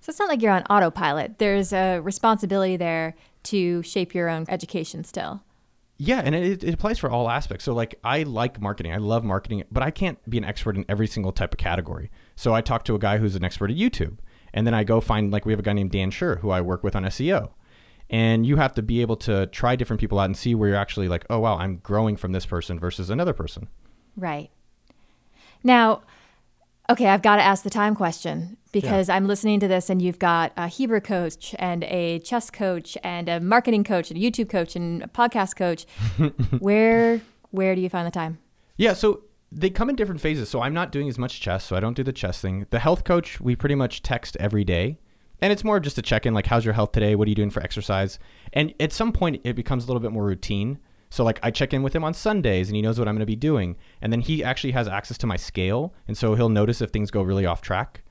So 0.00 0.10
it's 0.10 0.18
not 0.18 0.28
like 0.28 0.42
you're 0.42 0.52
on 0.52 0.64
autopilot. 0.64 1.38
There's 1.38 1.72
a 1.72 2.00
responsibility 2.00 2.76
there 2.76 3.14
to 3.44 3.82
shape 3.82 4.14
your 4.14 4.28
own 4.28 4.44
education 4.48 5.02
still. 5.04 5.42
Yeah, 5.96 6.20
and 6.24 6.34
it, 6.34 6.64
it 6.64 6.74
applies 6.74 6.98
for 6.98 7.08
all 7.08 7.30
aspects. 7.30 7.64
So, 7.64 7.72
like, 7.72 7.98
I 8.02 8.24
like 8.24 8.60
marketing. 8.60 8.92
I 8.92 8.96
love 8.96 9.22
marketing, 9.22 9.62
but 9.70 9.82
I 9.82 9.90
can't 9.90 10.18
be 10.28 10.38
an 10.38 10.44
expert 10.44 10.76
in 10.76 10.84
every 10.88 11.06
single 11.06 11.30
type 11.30 11.54
of 11.54 11.58
category. 11.58 12.10
So, 12.34 12.52
I 12.52 12.62
talk 12.62 12.84
to 12.84 12.96
a 12.96 12.98
guy 12.98 13.18
who's 13.18 13.36
an 13.36 13.44
expert 13.44 13.70
at 13.70 13.76
YouTube, 13.76 14.18
and 14.52 14.66
then 14.66 14.74
I 14.74 14.82
go 14.82 15.00
find, 15.00 15.30
like, 15.30 15.46
we 15.46 15.52
have 15.52 15.60
a 15.60 15.62
guy 15.62 15.72
named 15.72 15.92
Dan 15.92 16.10
Shure 16.10 16.36
who 16.36 16.50
I 16.50 16.60
work 16.60 16.82
with 16.82 16.96
on 16.96 17.04
SEO. 17.04 17.50
And 18.10 18.46
you 18.46 18.56
have 18.56 18.74
to 18.74 18.82
be 18.82 19.00
able 19.00 19.16
to 19.16 19.46
try 19.46 19.76
different 19.76 20.00
people 20.00 20.18
out 20.18 20.26
and 20.26 20.36
see 20.36 20.54
where 20.54 20.68
you're 20.68 20.78
actually 20.78 21.08
like, 21.08 21.24
oh, 21.30 21.40
wow, 21.40 21.56
I'm 21.56 21.78
growing 21.78 22.16
from 22.16 22.32
this 22.32 22.46
person 22.46 22.78
versus 22.78 23.10
another 23.10 23.32
person. 23.32 23.68
Right. 24.16 24.50
Now, 25.62 26.02
okay, 26.90 27.06
I've 27.06 27.22
got 27.22 27.36
to 27.36 27.42
ask 27.42 27.64
the 27.64 27.70
time 27.70 27.94
question 27.94 28.58
because 28.72 29.08
I'm 29.08 29.26
listening 29.26 29.60
to 29.60 29.68
this 29.68 29.88
and 29.88 30.02
you've 30.02 30.18
got 30.18 30.52
a 30.56 30.68
Hebrew 30.68 31.00
coach 31.00 31.54
and 31.58 31.84
a 31.84 32.18
chess 32.20 32.50
coach 32.50 32.98
and 33.02 33.28
a 33.28 33.40
marketing 33.40 33.84
coach 33.84 34.10
and 34.10 34.22
a 34.22 34.22
YouTube 34.22 34.50
coach 34.50 34.76
and 34.76 35.02
a 35.02 35.06
podcast 35.06 35.56
coach. 35.56 35.86
where 36.58 37.20
where 37.50 37.74
do 37.74 37.80
you 37.80 37.88
find 37.88 38.06
the 38.06 38.10
time? 38.10 38.38
Yeah, 38.76 38.94
so 38.94 39.22
they 39.52 39.70
come 39.70 39.88
in 39.88 39.96
different 39.96 40.20
phases. 40.20 40.48
So 40.48 40.60
I'm 40.60 40.74
not 40.74 40.90
doing 40.90 41.08
as 41.08 41.18
much 41.18 41.40
chess, 41.40 41.64
so 41.64 41.76
I 41.76 41.80
don't 41.80 41.94
do 41.94 42.02
the 42.02 42.12
chess 42.12 42.40
thing. 42.40 42.66
The 42.70 42.80
health 42.80 43.04
coach, 43.04 43.40
we 43.40 43.54
pretty 43.54 43.76
much 43.76 44.02
text 44.02 44.36
every 44.40 44.64
day. 44.64 44.98
And 45.40 45.52
it's 45.52 45.64
more 45.64 45.76
of 45.76 45.82
just 45.82 45.98
a 45.98 46.02
check 46.02 46.26
in, 46.26 46.34
like, 46.34 46.46
how's 46.46 46.64
your 46.64 46.74
health 46.74 46.92
today? 46.92 47.14
What 47.14 47.26
are 47.26 47.28
you 47.28 47.34
doing 47.34 47.50
for 47.50 47.62
exercise? 47.62 48.18
And 48.52 48.72
at 48.80 48.92
some 48.92 49.12
point, 49.12 49.40
it 49.44 49.54
becomes 49.54 49.84
a 49.84 49.86
little 49.88 50.00
bit 50.00 50.12
more 50.12 50.24
routine. 50.24 50.78
So, 51.10 51.22
like, 51.22 51.38
I 51.42 51.50
check 51.50 51.74
in 51.74 51.82
with 51.82 51.94
him 51.94 52.04
on 52.04 52.14
Sundays 52.14 52.68
and 52.68 52.76
he 52.76 52.82
knows 52.82 52.98
what 52.98 53.08
I'm 53.08 53.14
going 53.14 53.20
to 53.20 53.26
be 53.26 53.36
doing. 53.36 53.76
And 54.00 54.12
then 54.12 54.20
he 54.20 54.42
actually 54.42 54.72
has 54.72 54.88
access 54.88 55.18
to 55.18 55.26
my 55.26 55.36
scale. 55.36 55.94
And 56.08 56.16
so 56.16 56.34
he'll 56.34 56.48
notice 56.48 56.80
if 56.80 56.90
things 56.90 57.10
go 57.10 57.22
really 57.22 57.46
off 57.46 57.62
track 57.62 58.02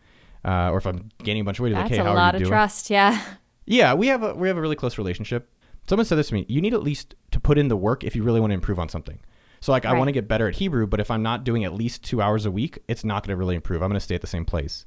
uh, 0.45 0.69
or 0.69 0.77
if 0.77 0.85
I'm 0.85 1.09
gaining 1.23 1.41
a 1.41 1.45
bunch 1.45 1.59
of 1.59 1.63
weight. 1.63 1.73
That's 1.73 1.89
like, 1.89 1.91
hey, 1.91 1.99
a 1.99 2.03
how 2.03 2.13
lot 2.13 2.33
are 2.33 2.37
of 2.37 2.43
doing? 2.43 2.51
trust. 2.51 2.89
Yeah. 2.89 3.21
Yeah, 3.65 3.93
we 3.93 4.07
have 4.07 4.23
a 4.23 4.33
we 4.33 4.49
have 4.49 4.57
a 4.57 4.61
really 4.61 4.75
close 4.75 4.97
relationship. 4.97 5.49
Someone 5.87 6.05
said 6.05 6.17
this 6.17 6.27
to 6.27 6.33
me. 6.33 6.45
You 6.49 6.61
need 6.61 6.73
at 6.73 6.83
least 6.83 7.15
to 7.31 7.39
put 7.39 7.57
in 7.57 7.69
the 7.69 7.77
work 7.77 8.03
if 8.03 8.15
you 8.15 8.23
really 8.23 8.39
want 8.39 8.51
to 8.51 8.55
improve 8.55 8.79
on 8.79 8.89
something. 8.89 9.19
So 9.61 9.71
like 9.71 9.85
I 9.85 9.93
want 9.93 10.09
to 10.09 10.11
get 10.11 10.27
better 10.27 10.49
at 10.49 10.55
Hebrew, 10.55 10.85
but 10.85 10.99
if 10.99 11.09
I'm 11.09 11.23
not 11.23 11.45
doing 11.45 11.63
at 11.63 11.73
least 11.73 12.03
2 12.03 12.21
hours 12.21 12.45
a 12.45 12.51
week, 12.51 12.79
it's 12.89 13.05
not 13.05 13.25
going 13.25 13.33
to 13.33 13.37
really 13.37 13.55
improve. 13.55 13.81
I'm 13.81 13.87
going 13.87 13.95
to 13.99 14.03
stay 14.03 14.15
at 14.15 14.19
the 14.19 14.27
same 14.27 14.43
place. 14.43 14.85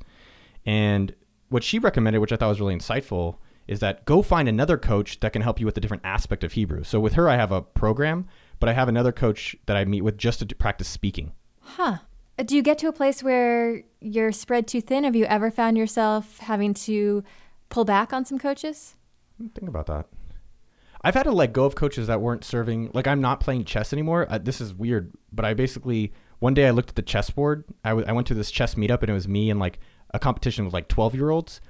And 0.67 1.15
what 1.49 1.63
she 1.63 1.79
recommended, 1.79 2.19
which 2.21 2.33
I 2.33 2.37
thought 2.37 2.49
was 2.49 2.61
really 2.61 2.77
insightful, 2.77 3.39
is 3.69 3.81
that 3.81 4.05
go 4.05 4.23
find 4.23 4.49
another 4.49 4.79
coach 4.79 5.21
that 5.21 5.33
can 5.33 5.43
help 5.43 5.59
you 5.59 5.67
with 5.67 5.77
a 5.77 5.81
different 5.81 6.05
aspect 6.05 6.45
of 6.45 6.53
Hebrew. 6.53 6.85
So 6.85 7.01
with 7.01 7.15
her 7.15 7.29
I 7.29 7.37
have 7.37 7.53
a 7.53 7.63
program, 7.63 8.27
but 8.61 8.69
I 8.69 8.73
have 8.73 8.89
another 8.89 9.13
coach 9.13 9.57
that 9.67 9.77
I 9.77 9.85
meet 9.85 10.03
with 10.03 10.17
just 10.17 10.47
to 10.47 10.55
practice 10.55 10.89
speaking. 10.89 11.33
Huh. 11.61 11.99
Do 12.45 12.55
you 12.55 12.63
get 12.63 12.79
to 12.79 12.89
a 12.89 12.93
place 12.93 13.23
where 13.23 13.83
you're 14.01 14.33
spread 14.33 14.69
too 14.69 14.81
thin? 14.81 15.05
Have 15.05 15.17
you 15.17 15.25
ever 15.25 15.51
found 15.51 15.79
yourself 15.79 16.39
having 16.39 16.75
to 16.75 17.25
pull 17.71 17.85
back 17.85 18.13
on 18.13 18.25
some 18.25 18.39
coaches? 18.39 18.95
Think 19.55 19.69
about 19.69 19.87
that. 19.87 20.07
I've 21.03 21.15
had 21.15 21.25
to 21.25 21.33
let 21.33 21.53
go 21.53 21.65
of 21.65 21.75
coaches 21.75 22.09
that 22.09 22.21
weren't 22.21 22.45
serving. 22.45 22.91
Like 22.93 23.07
I'm 23.07 23.21
not 23.21 23.41
playing 23.41 23.65
chess 23.65 23.93
anymore. 23.93 24.27
Uh, 24.29 24.39
this 24.39 24.61
is 24.61 24.75
weird, 24.75 25.13
but 25.33 25.45
I 25.45 25.55
basically 25.55 26.13
one 26.39 26.53
day 26.55 26.67
I 26.67 26.71
looked 26.71 26.91
at 26.91 26.97
the 26.97 27.03
chessboard. 27.03 27.65
I, 27.85 27.91
w- 27.91 28.07
I 28.07 28.13
went 28.13 28.27
to 28.29 28.35
this 28.35 28.51
chess 28.51 28.75
meetup 28.75 29.01
and 29.01 29.11
it 29.11 29.15
was 29.15 29.29
me 29.29 29.51
and 29.51 29.59
like 29.59 29.79
a 30.13 30.19
competition 30.19 30.65
with 30.65 30.75
like 30.75 30.89
12 30.89 31.15
year 31.15 31.31
olds. 31.31 31.61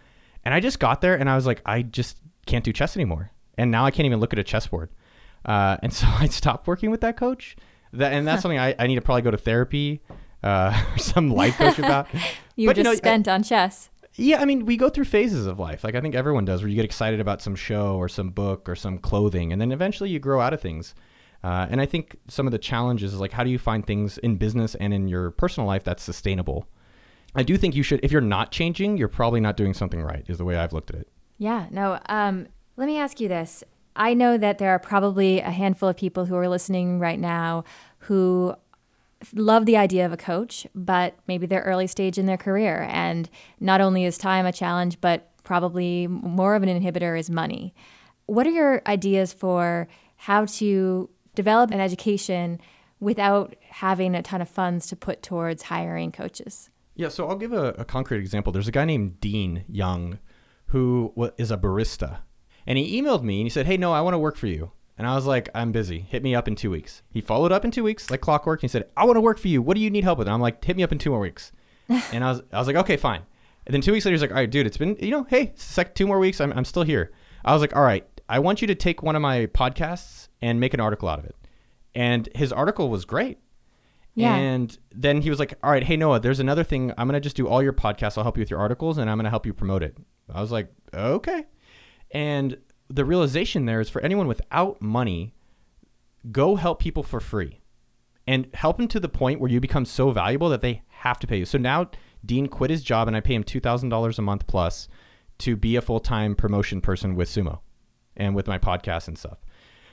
And 0.45 0.55
I 0.55 0.61
just 0.61 0.78
got 0.78 1.00
there 1.00 1.14
and 1.16 1.28
I 1.28 1.35
was 1.37 1.47
like, 1.47 1.61
I 1.66 1.83
just 1.83 2.19
can't 2.47 2.64
do 2.64 2.73
chess 2.73 2.97
anymore. 2.97 3.31
And 3.59 3.71
now 3.71 3.85
I 3.85 3.90
can't 3.90 4.07
even 4.07 4.21
look 4.21 4.33
at 4.33 4.38
a 4.38 4.45
chessboard. 4.45 4.90
Uh, 5.45 5.76
and 5.83 5.93
so 5.93 6.07
I 6.09 6.26
stopped 6.26 6.66
working 6.66 6.90
with 6.90 7.00
that 7.00 7.16
coach. 7.16 7.57
That, 7.93 8.12
and 8.12 8.26
that's 8.26 8.43
something 8.43 8.59
I, 8.59 8.75
I 8.78 8.87
need 8.87 8.97
to 8.97 9.00
probably 9.00 9.23
go 9.23 9.31
to 9.31 9.38
therapy 9.38 10.02
uh, 10.43 10.85
or 10.95 10.99
some 10.99 11.31
life 11.31 11.57
coach 11.57 11.78
about. 11.78 12.09
You 12.59 12.69
were 12.69 12.73
But, 12.73 12.78
you 12.78 12.85
just 12.85 12.85
know, 12.85 12.93
I- 12.93 13.11
spent 13.12 13.28
on 13.28 13.43
chess. 13.43 13.90
yeah, 14.14 14.40
I 14.40 14.47
mean, 14.47 14.64
we 14.64 14.78
go 14.78 14.88
through 14.88 15.05
phases 15.05 15.47
of 15.47 15.59
life. 15.59 15.85
Like 15.85 15.95
I 15.95 16.00
think 16.00 16.14
everyone 16.14 16.47
does, 16.47 16.62
where 16.62 16.71
you 16.71 16.75
get 16.76 16.87
excited 16.87 17.21
about 17.21 17.43
some 17.43 17.55
show 17.55 17.97
or 17.97 18.09
some 18.09 18.31
book 18.31 18.66
or 18.66 18.75
some 18.75 18.97
clothing, 18.97 19.52
and 19.52 19.61
then 19.61 19.73
eventually 19.73 20.09
you 20.09 20.19
grow 20.19 20.40
out 20.40 20.55
of 20.55 20.61
things. 20.62 20.95
Uh, 21.45 21.66
and 21.69 21.83
I 21.83 21.87
think 21.87 22.16
some 22.28 22.47
of 22.47 22.52
the 22.52 22.59
challenges 22.59 23.12
is 23.12 23.21
like, 23.21 23.31
how 23.33 23.45
do 23.45 23.50
you 23.50 23.59
find 23.59 23.87
things 23.87 24.16
in 24.19 24.37
business 24.37 24.75
and 24.76 24.95
in 24.95 25.07
your 25.07 25.33
personal 25.33 25.66
life 25.66 25.85
that's 25.85 26.02
sustainable? 26.02 26.66
I 27.37 27.43
do 27.43 27.57
think 27.57 27.76
you 27.76 27.83
should, 27.83 28.00
if 28.02 28.11
you're 28.11 28.21
not 28.21 28.50
changing, 28.50 28.97
you're 28.97 29.09
probably 29.09 29.40
not 29.40 29.57
doing 29.57 29.75
something 29.75 30.02
right. 30.02 30.25
Is 30.26 30.38
the 30.38 30.45
way 30.45 30.57
I've 30.57 30.73
looked 30.73 30.90
at 30.90 30.97
it. 30.97 31.09
Yeah, 31.38 31.66
no. 31.71 32.00
Um, 32.09 32.49
let 32.76 32.87
me 32.87 32.99
ask 32.99 33.21
you 33.21 33.28
this. 33.28 33.62
I 33.95 34.14
know 34.14 34.37
that 34.38 34.59
there 34.59 34.71
are 34.71 34.78
probably 34.78 35.40
a 35.40 35.50
handful 35.50 35.88
of 35.88 35.97
people 35.97 36.26
who 36.26 36.37
are 36.37 36.49
listening 36.49 36.99
right 36.99 37.19
now 37.19 37.64
who 37.99 38.55
love 39.35 39.66
the 39.66 39.76
idea 39.76 40.05
of 40.05 40.12
a 40.12 40.16
coach, 40.16 40.66
but 40.75 41.14
maybe 41.26 41.47
they're 41.47 41.62
early 41.62 41.87
stage 41.87 42.19
in 42.19 42.26
their 42.26 42.37
career. 42.37 42.87
And 42.90 43.28
not 43.61 43.81
only 43.81 44.05
is 44.05 44.19
time 44.19 44.47
a 44.47 44.52
challenge, 44.52 45.00
but 45.00 45.31
probably 45.45 46.07
more 46.07 46.55
of 46.55 46.62
an 46.62 46.69
inhibitor 46.69 47.19
is 47.19 47.31
money. 47.31 47.75
What 48.26 48.47
are 48.47 48.50
your 48.50 48.83
ideas 48.87 49.33
for 49.33 49.88
how 50.16 50.47
to 50.47 51.09
develop 51.35 51.71
an 51.71 51.81
education 51.81 52.61
without 52.99 53.55
having 53.69 54.14
a 54.14 54.23
ton 54.23 54.40
of 54.40 54.49
funds 54.49 54.87
to 54.88 54.97
put 54.97 55.23
towards 55.23 55.64
hiring 55.64 56.12
coaches? 56.12 56.71
Yeah, 56.97 57.09
so 57.09 57.29
I'll 57.29 57.37
give 57.37 57.53
a, 57.53 57.69
a 57.79 57.85
concrete 57.85 58.19
example. 58.19 58.53
There's 58.53 58.69
a 58.69 58.73
guy 58.73 58.87
named 58.87 59.21
Dean 59.21 59.65
Young 59.69 60.19
who 60.67 61.12
is 61.37 61.50
a 61.50 61.57
barista. 61.57 62.19
And 62.67 62.79
he 62.79 63.00
emailed 63.00 63.23
me 63.23 63.41
and 63.41 63.47
he 63.47 63.50
said, 63.50 63.67
Hey, 63.67 63.76
Noah, 63.76 63.99
I 63.99 64.00
want 64.00 64.15
to 64.15 64.19
work 64.19 64.37
for 64.37 64.47
you. 64.47 64.73
And 64.99 65.07
I 65.07 65.15
was 65.15 65.26
like, 65.26 65.50
I'm 65.55 65.73
busy. 65.73 66.00
Hit 66.00 66.23
me 66.23 66.35
up 66.35 66.49
in 66.49 66.57
two 66.57 66.71
weeks. 66.71 67.03
He 67.11 67.21
followed 67.21 67.53
up 67.53 67.65
in 67.65 67.71
two 67.71 67.85
weeks, 67.85 68.11
like 68.11 68.23
clockwork. 68.23 68.61
And 68.61 68.62
he 68.62 68.73
said, 68.73 68.88
I 68.97 69.05
want 69.05 69.17
to 69.17 69.21
work 69.21 69.38
for 69.38 69.49
you. 69.49 69.61
What 69.61 69.76
do 69.76 69.83
you 69.83 69.91
need 69.91 70.05
help 70.05 70.19
with? 70.19 70.26
And 70.26 70.35
I'm 70.35 70.41
like, 70.41 70.65
Hit 70.65 70.76
me 70.76 70.83
up 70.83 70.91
in 70.93 70.99
two 70.99 71.11
more 71.11 71.21
weeks. 71.21 71.53
and 71.88 72.25
I 72.25 72.31
was, 72.31 72.43
I 72.53 72.59
was 72.59 72.67
like, 72.67 72.76
Okay, 72.76 72.97
fine. 72.97 73.23
And 73.67 73.75
then 73.75 73.83
two 73.83 73.93
weeks 73.93 74.05
later, 74.05 74.15
he's 74.15 74.23
like, 74.23 74.31
All 74.31 74.37
right, 74.37 74.50
dude, 74.50 74.67
it's 74.67 74.79
been, 74.79 74.97
you 74.99 75.11
know, 75.11 75.25
hey, 75.25 75.53
sec- 75.55 75.95
two 75.95 76.07
more 76.07 76.19
weeks. 76.19 76.41
I'm, 76.41 76.53
I'm 76.55 76.65
still 76.65 76.83
here. 76.83 77.12
I 77.45 77.53
was 77.53 77.61
like, 77.61 77.76
All 77.76 77.83
right, 77.83 78.07
I 78.29 78.38
want 78.38 78.62
you 78.62 78.67
to 78.69 78.75
take 78.75 79.03
one 79.03 79.15
of 79.15 79.23
my 79.23 79.47
podcasts 79.47 80.29
and 80.41 80.59
make 80.59 80.75
an 80.75 80.81
article 80.81 81.09
out 81.09 81.19
of 81.19 81.26
it. 81.26 81.37
And 81.95 82.29
his 82.35 82.53
article 82.53 82.88
was 82.88 83.05
great. 83.05 83.38
Yeah. 84.16 84.35
And 84.35 84.76
then 84.92 85.20
he 85.20 85.30
was 85.30 85.38
like, 85.38 85.54
"All 85.62 85.70
right, 85.70 85.85
hey 85.85 85.96
Noah, 85.96 86.18
there's 86.18 86.40
another 86.40 86.64
thing. 86.64 86.92
I'm 86.96 87.06
gonna 87.06 87.20
just 87.20 87.37
do 87.37 87.46
all 87.46 87.62
your 87.62 87.75
podcasts. 87.75 88.16
I'll 88.16 88.25
help 88.25 88.37
you 88.37 88.40
with 88.40 88.50
your 88.50 88.58
articles, 88.58 88.99
and 88.99 89.08
I'm 89.11 89.18
gonna 89.18 89.30
help 89.30 89.46
you 89.46 89.52
promote 89.52 89.82
it." 89.82 89.96
I 90.32 90.40
was 90.40 90.50
like, 90.50 90.73
"Okay." 90.94 91.44
And 92.11 92.56
the 92.88 93.04
realization 93.04 93.66
there 93.66 93.80
is 93.80 93.90
for 93.90 94.00
anyone 94.00 94.26
without 94.26 94.80
money, 94.80 95.35
go 96.32 96.56
help 96.56 96.80
people 96.80 97.02
for 97.02 97.20
free, 97.20 97.61
and 98.26 98.49
help 98.54 98.78
them 98.78 98.88
to 98.88 99.00
the 99.00 99.08
point 99.08 99.38
where 99.38 99.50
you 99.50 99.61
become 99.61 99.85
so 99.85 100.11
valuable 100.11 100.49
that 100.49 100.62
they 100.62 100.82
have 100.88 101.18
to 101.18 101.26
pay 101.26 101.38
you. 101.38 101.44
So 101.44 101.58
now 101.58 101.90
Dean 102.25 102.46
quit 102.46 102.70
his 102.70 102.82
job, 102.82 103.08
and 103.08 103.16
I 103.16 103.20
pay 103.20 103.35
him 103.35 103.44
two 103.44 103.61
thousand 103.61 103.90
dollars 103.90 104.18
a 104.18 104.23
month 104.23 104.46
plus 104.46 104.88
to 105.38 105.56
be 105.56 105.76
a 105.76 105.82
full 105.82 106.00
time 106.00 106.35
promotion 106.35 106.80
person 106.80 107.14
with 107.14 107.28
Sumo, 107.28 107.61
and 108.16 108.35
with 108.35 108.46
my 108.46 108.58
podcast 108.58 109.08
and 109.08 109.18
stuff. 109.18 109.38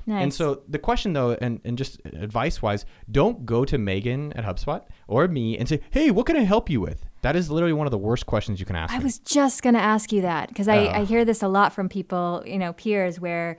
Nice. 0.05 0.23
And 0.23 0.33
so 0.33 0.61
the 0.67 0.79
question 0.79 1.13
though, 1.13 1.31
and, 1.39 1.61
and 1.63 1.77
just 1.77 2.01
advice 2.05 2.61
wise, 2.61 2.85
don't 3.09 3.45
go 3.45 3.63
to 3.65 3.77
Meghan 3.77 4.37
at 4.37 4.43
HubSpot 4.43 4.83
or 5.07 5.27
me 5.27 5.57
and 5.57 5.67
say, 5.69 5.79
Hey, 5.91 6.11
what 6.11 6.25
can 6.25 6.35
I 6.35 6.41
help 6.41 6.69
you 6.69 6.81
with? 6.81 7.05
That 7.21 7.35
is 7.35 7.49
literally 7.49 7.73
one 7.73 7.87
of 7.87 7.91
the 7.91 7.97
worst 7.97 8.25
questions 8.25 8.59
you 8.59 8.65
can 8.65 8.75
ask. 8.75 8.93
I 8.93 8.97
me. 8.97 9.03
was 9.05 9.19
just 9.19 9.63
going 9.63 9.75
to 9.75 9.81
ask 9.81 10.11
you 10.11 10.21
that 10.23 10.49
because 10.49 10.67
I, 10.67 10.87
Oh. 10.87 10.89
I 10.89 11.03
hear 11.05 11.23
this 11.23 11.41
a 11.41 11.47
lot 11.47 11.71
from 11.73 11.87
people, 11.87 12.43
you 12.45 12.57
know, 12.57 12.73
peers, 12.73 13.19
where 13.19 13.57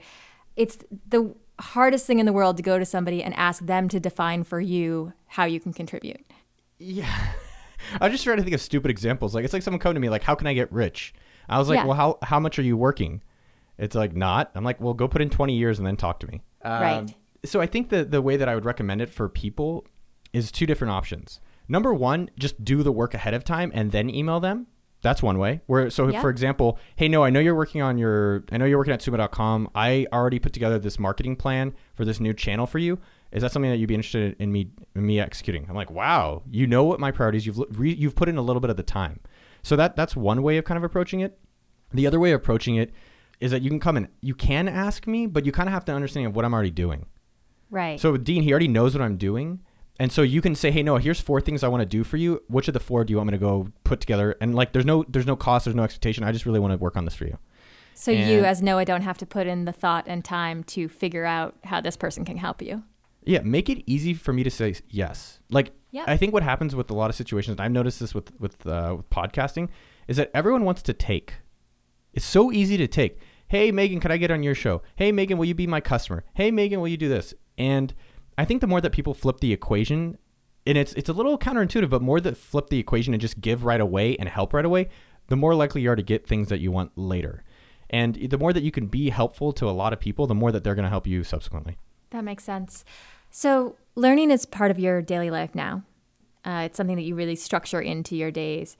it's 0.55 0.77
the 1.07 1.33
hardest 1.59 2.05
thing 2.05 2.19
in 2.19 2.25
the 2.27 2.33
world 2.33 2.57
to 2.57 2.63
go 2.63 2.77
to 2.77 2.85
somebody 2.85 3.23
and 3.23 3.33
ask 3.35 3.65
them 3.65 3.87
to 3.89 3.99
define 3.99 4.43
for 4.43 4.59
you 4.61 5.13
how 5.27 5.45
you 5.45 5.59
can 5.59 5.73
contribute. 5.73 6.23
Yeah. 6.77 7.11
I 7.99 8.05
was 8.05 8.11
just 8.13 8.23
trying 8.23 8.37
to 8.37 8.43
think 8.43 8.53
of 8.55 8.61
stupid 8.61 8.91
examples. 8.91 9.33
Like 9.33 9.45
it's 9.45 9.53
like 9.53 9.63
someone 9.63 9.79
coming 9.79 9.95
to 9.95 9.99
me 9.99 10.09
like, 10.09 10.23
How 10.23 10.35
can 10.35 10.47
I 10.47 10.53
get 10.53 10.71
rich? 10.71 11.13
I 11.49 11.57
was 11.57 11.69
like, 11.69 11.77
Yeah. 11.77 11.85
Well, 11.85 11.95
how 11.97 12.17
how 12.21 12.39
much 12.39 12.59
are 12.59 12.63
you 12.63 12.77
working? 12.77 13.21
It's 13.77 13.95
like 13.95 14.15
not. 14.15 14.51
I'm 14.55 14.63
like, 14.63 14.79
well, 14.79 14.93
go 14.93 15.07
put 15.07 15.21
in 15.21 15.29
20 15.29 15.55
years 15.55 15.77
and 15.79 15.87
then 15.87 15.97
talk 15.97 16.19
to 16.21 16.27
me. 16.27 16.41
Um, 16.63 16.81
Right. 16.81 17.15
So 17.43 17.61
I 17.61 17.67
think 17.67 17.89
that 17.89 18.09
the 18.11 18.21
way 18.21 18.37
that 18.37 18.49
I 18.49 18.55
would 18.55 18.65
recommend 18.65 19.01
it 19.01 19.09
for 19.09 19.29
people 19.29 19.85
is 20.33 20.51
two 20.51 20.65
different 20.65 20.91
options. 20.91 21.39
Number 21.67 21.93
one, 21.93 22.29
just 22.39 22.63
do 22.63 22.81
the 22.83 22.91
work 22.91 23.13
ahead 23.13 23.33
of 23.33 23.43
time 23.43 23.71
and 23.75 23.91
then 23.91 24.09
email 24.09 24.39
them. 24.39 24.67
That's 25.01 25.21
one 25.21 25.37
way. 25.37 25.61
Where 25.67 25.91
so 25.91 26.07
Yeah. 26.07 26.21
for 26.21 26.31
example, 26.31 26.79
hey, 26.95 27.07
Noah, 27.07 27.27
I 27.27 27.29
know 27.29 27.39
you're 27.39 27.53
working 27.55 27.81
on 27.83 27.99
your, 27.99 28.43
I 28.51 28.57
know 28.57 28.65
you're 28.65 28.79
working 28.79 28.93
at 28.93 29.01
Sumo.com. 29.01 29.69
I 29.75 30.07
already 30.11 30.39
put 30.39 30.53
together 30.53 30.79
this 30.79 30.97
marketing 30.97 31.35
plan 31.35 31.75
for 31.93 32.05
this 32.05 32.19
new 32.19 32.33
channel 32.33 32.65
for 32.65 32.79
you. 32.79 32.97
Is 33.31 33.43
that 33.43 33.51
something 33.51 33.69
that 33.69 33.77
you'd 33.77 33.87
be 33.87 33.93
interested 33.95 34.35
in 34.39 34.51
me 34.51 34.71
in 34.95 35.05
me 35.05 35.19
executing? 35.19 35.67
I'm 35.69 35.75
like, 35.75 35.91
wow, 35.91 36.41
you 36.49 36.65
know 36.65 36.83
what 36.85 36.99
my 36.99 37.11
priorities. 37.11 37.45
You've 37.45 37.59
re, 37.77 37.93
you've 37.93 38.15
put 38.15 38.29
in 38.29 38.37
a 38.37 38.41
little 38.41 38.61
bit 38.61 38.69
of 38.71 38.77
the 38.77 38.83
time. 38.83 39.19
So 39.61 39.75
that 39.75 39.95
that's 39.95 40.15
one 40.15 40.41
way 40.41 40.57
of 40.57 40.65
kind 40.65 40.77
of 40.77 40.83
approaching 40.83 41.19
it. 41.19 41.37
The 41.93 42.07
other 42.07 42.19
way 42.19 42.31
of 42.31 42.37
approaching 42.41 42.75
it 42.77 42.91
is 43.39 43.51
that 43.51 43.61
you 43.61 43.69
can 43.69 43.79
come 43.79 43.97
and 43.97 44.07
you 44.21 44.33
can 44.35 44.67
ask 44.67 45.07
me, 45.07 45.27
but 45.27 45.45
you 45.45 45.51
kind 45.51 45.67
of 45.69 45.73
have 45.73 45.85
to 45.85 45.93
understand 45.93 46.27
of 46.27 46.35
what 46.35 46.45
I'm 46.45 46.53
already 46.53 46.71
doing. 46.71 47.05
Right. 47.69 47.99
So 47.99 48.11
with 48.13 48.23
Dean, 48.23 48.43
he 48.43 48.51
already 48.51 48.67
knows 48.67 48.93
what 48.95 49.01
I'm 49.01 49.17
doing. 49.17 49.61
And 49.99 50.11
so 50.11 50.21
you 50.23 50.41
can 50.41 50.55
say, 50.55 50.71
"Hey, 50.71 50.83
Noah, 50.83 50.99
here's 50.99 51.21
four 51.21 51.39
things 51.39 51.63
I 51.63 51.67
want 51.69 51.81
to 51.81 51.85
do 51.85 52.03
for 52.03 52.17
you. 52.17 52.43
Which 52.47 52.67
of 52.67 52.73
the 52.73 52.79
four 52.81 53.05
do 53.05 53.11
you 53.11 53.17
want 53.17 53.27
me 53.27 53.31
to 53.31 53.37
go 53.37 53.69
put 53.85 54.01
together?" 54.01 54.35
And 54.41 54.53
like, 54.53 54.73
there's 54.73 54.85
no, 54.85 55.05
there's 55.07 55.25
no 55.25 55.35
cost, 55.37 55.65
there's 55.65 55.75
no 55.75 55.83
expectation. 55.83 56.23
I 56.23 56.31
just 56.33 56.45
really 56.45 56.59
want 56.59 56.73
to 56.73 56.77
work 56.77 56.97
on 56.97 57.05
this 57.05 57.15
for 57.15 57.25
you. 57.25 57.37
so 57.93 58.11
you, 58.11 58.17
and- 58.37 58.45
as 58.45 58.61
Noah, 58.61 58.83
don't 58.83 59.03
have 59.03 59.17
to 59.19 59.25
put 59.25 59.47
in 59.47 59.63
the 59.65 59.71
thought 59.71 60.03
and 60.07 60.23
time 60.23 60.63
to 60.65 60.89
figure 60.89 61.23
out 61.25 61.55
how 61.63 61.79
this 61.79 61.95
person 61.95 62.25
can 62.25 62.35
help 62.37 62.61
you. 62.61 62.83
Yeah, 63.23 63.39
make 63.41 63.69
it 63.69 63.83
easy 63.87 64.13
for 64.13 64.33
me 64.33 64.43
to 64.43 64.51
say 64.51 64.75
yes. 64.89 65.39
Like, 65.49 65.71
Yeah. 65.91 66.03
I 66.05 66.17
think 66.17 66.33
what 66.33 66.43
happens 66.43 66.75
with 66.75 66.91
a 66.91 66.93
lot 66.93 67.09
of 67.09 67.15
situations, 67.15 67.53
and 67.53 67.61
I've 67.61 67.71
noticed 67.71 67.99
this 68.01 68.13
with 68.13 68.37
with, 68.39 68.67
uh, 68.67 68.95
with 68.97 69.09
podcasting, 69.09 69.69
is 70.09 70.17
that 70.17 70.29
everyone 70.33 70.65
wants 70.65 70.81
to 70.83 70.93
take. 70.93 71.35
It's 72.15 72.25
so 72.25 72.51
easy 72.51 72.77
to 72.77 72.87
take. 72.87 73.19
Hey, 73.47 73.71
Meghan, 73.71 74.01
can 74.01 74.11
I 74.11 74.17
get 74.17 74.31
on 74.31 74.41
your 74.41 74.55
show? 74.55 74.81
Hey, 74.95 75.11
Meghan, 75.11 75.37
will 75.37 75.45
you 75.45 75.53
be 75.53 75.67
my 75.67 75.81
customer? 75.81 76.23
Hey, 76.33 76.51
Meghan, 76.51 76.77
will 76.77 76.87
you 76.87 76.97
do 76.97 77.09
this? 77.09 77.33
And 77.57 77.93
I 78.37 78.45
think 78.45 78.61
the 78.61 78.67
more 78.67 78.81
that 78.81 78.91
people 78.91 79.13
flip 79.13 79.39
the 79.39 79.53
equation, 79.53 80.17
and 80.65 80.77
it's 80.77 80.93
it's 80.93 81.09
a 81.09 81.13
little 81.13 81.37
counterintuitive, 81.37 81.89
but 81.89 82.01
more 82.01 82.19
that 82.21 82.37
flip 82.37 82.69
the 82.69 82.79
equation 82.79 83.13
and 83.13 83.21
just 83.21 83.39
give 83.39 83.65
right 83.65 83.79
away 83.79 84.15
and 84.17 84.27
help 84.27 84.53
right 84.53 84.65
away, 84.65 84.89
the 85.27 85.35
more 85.35 85.53
likely 85.53 85.81
you 85.81 85.91
are 85.91 85.95
to 85.95 86.01
get 86.01 86.25
things 86.25 86.49
that 86.49 86.59
you 86.59 86.71
want 86.71 86.91
later. 86.97 87.43
And 87.89 88.15
the 88.15 88.37
more 88.37 88.51
that 88.51 88.63
you 88.63 88.71
can 88.71 88.87
be 88.87 89.09
helpful 89.09 89.53
to 89.53 89.69
a 89.69 89.71
lot 89.71 89.93
of 89.93 89.99
people, 89.99 90.25
the 90.25 90.33
more 90.33 90.51
that 90.51 90.63
they're 90.63 90.75
going 90.75 90.83
to 90.83 90.89
help 90.89 91.05
you 91.05 91.23
subsequently. 91.23 91.77
That 92.09 92.23
makes 92.23 92.43
sense. 92.43 92.83
So, 93.29 93.75
learning 93.95 94.31
is 94.31 94.45
part 94.45 94.71
of 94.71 94.79
your 94.79 95.01
daily 95.01 95.29
life 95.29 95.53
now. 95.53 95.83
Uh, 96.43 96.63
it's 96.65 96.77
something 96.77 96.95
that 96.95 97.03
you 97.03 97.15
really 97.15 97.35
structure 97.35 97.81
into 97.81 98.15
your 98.15 98.31
days. 98.31 98.77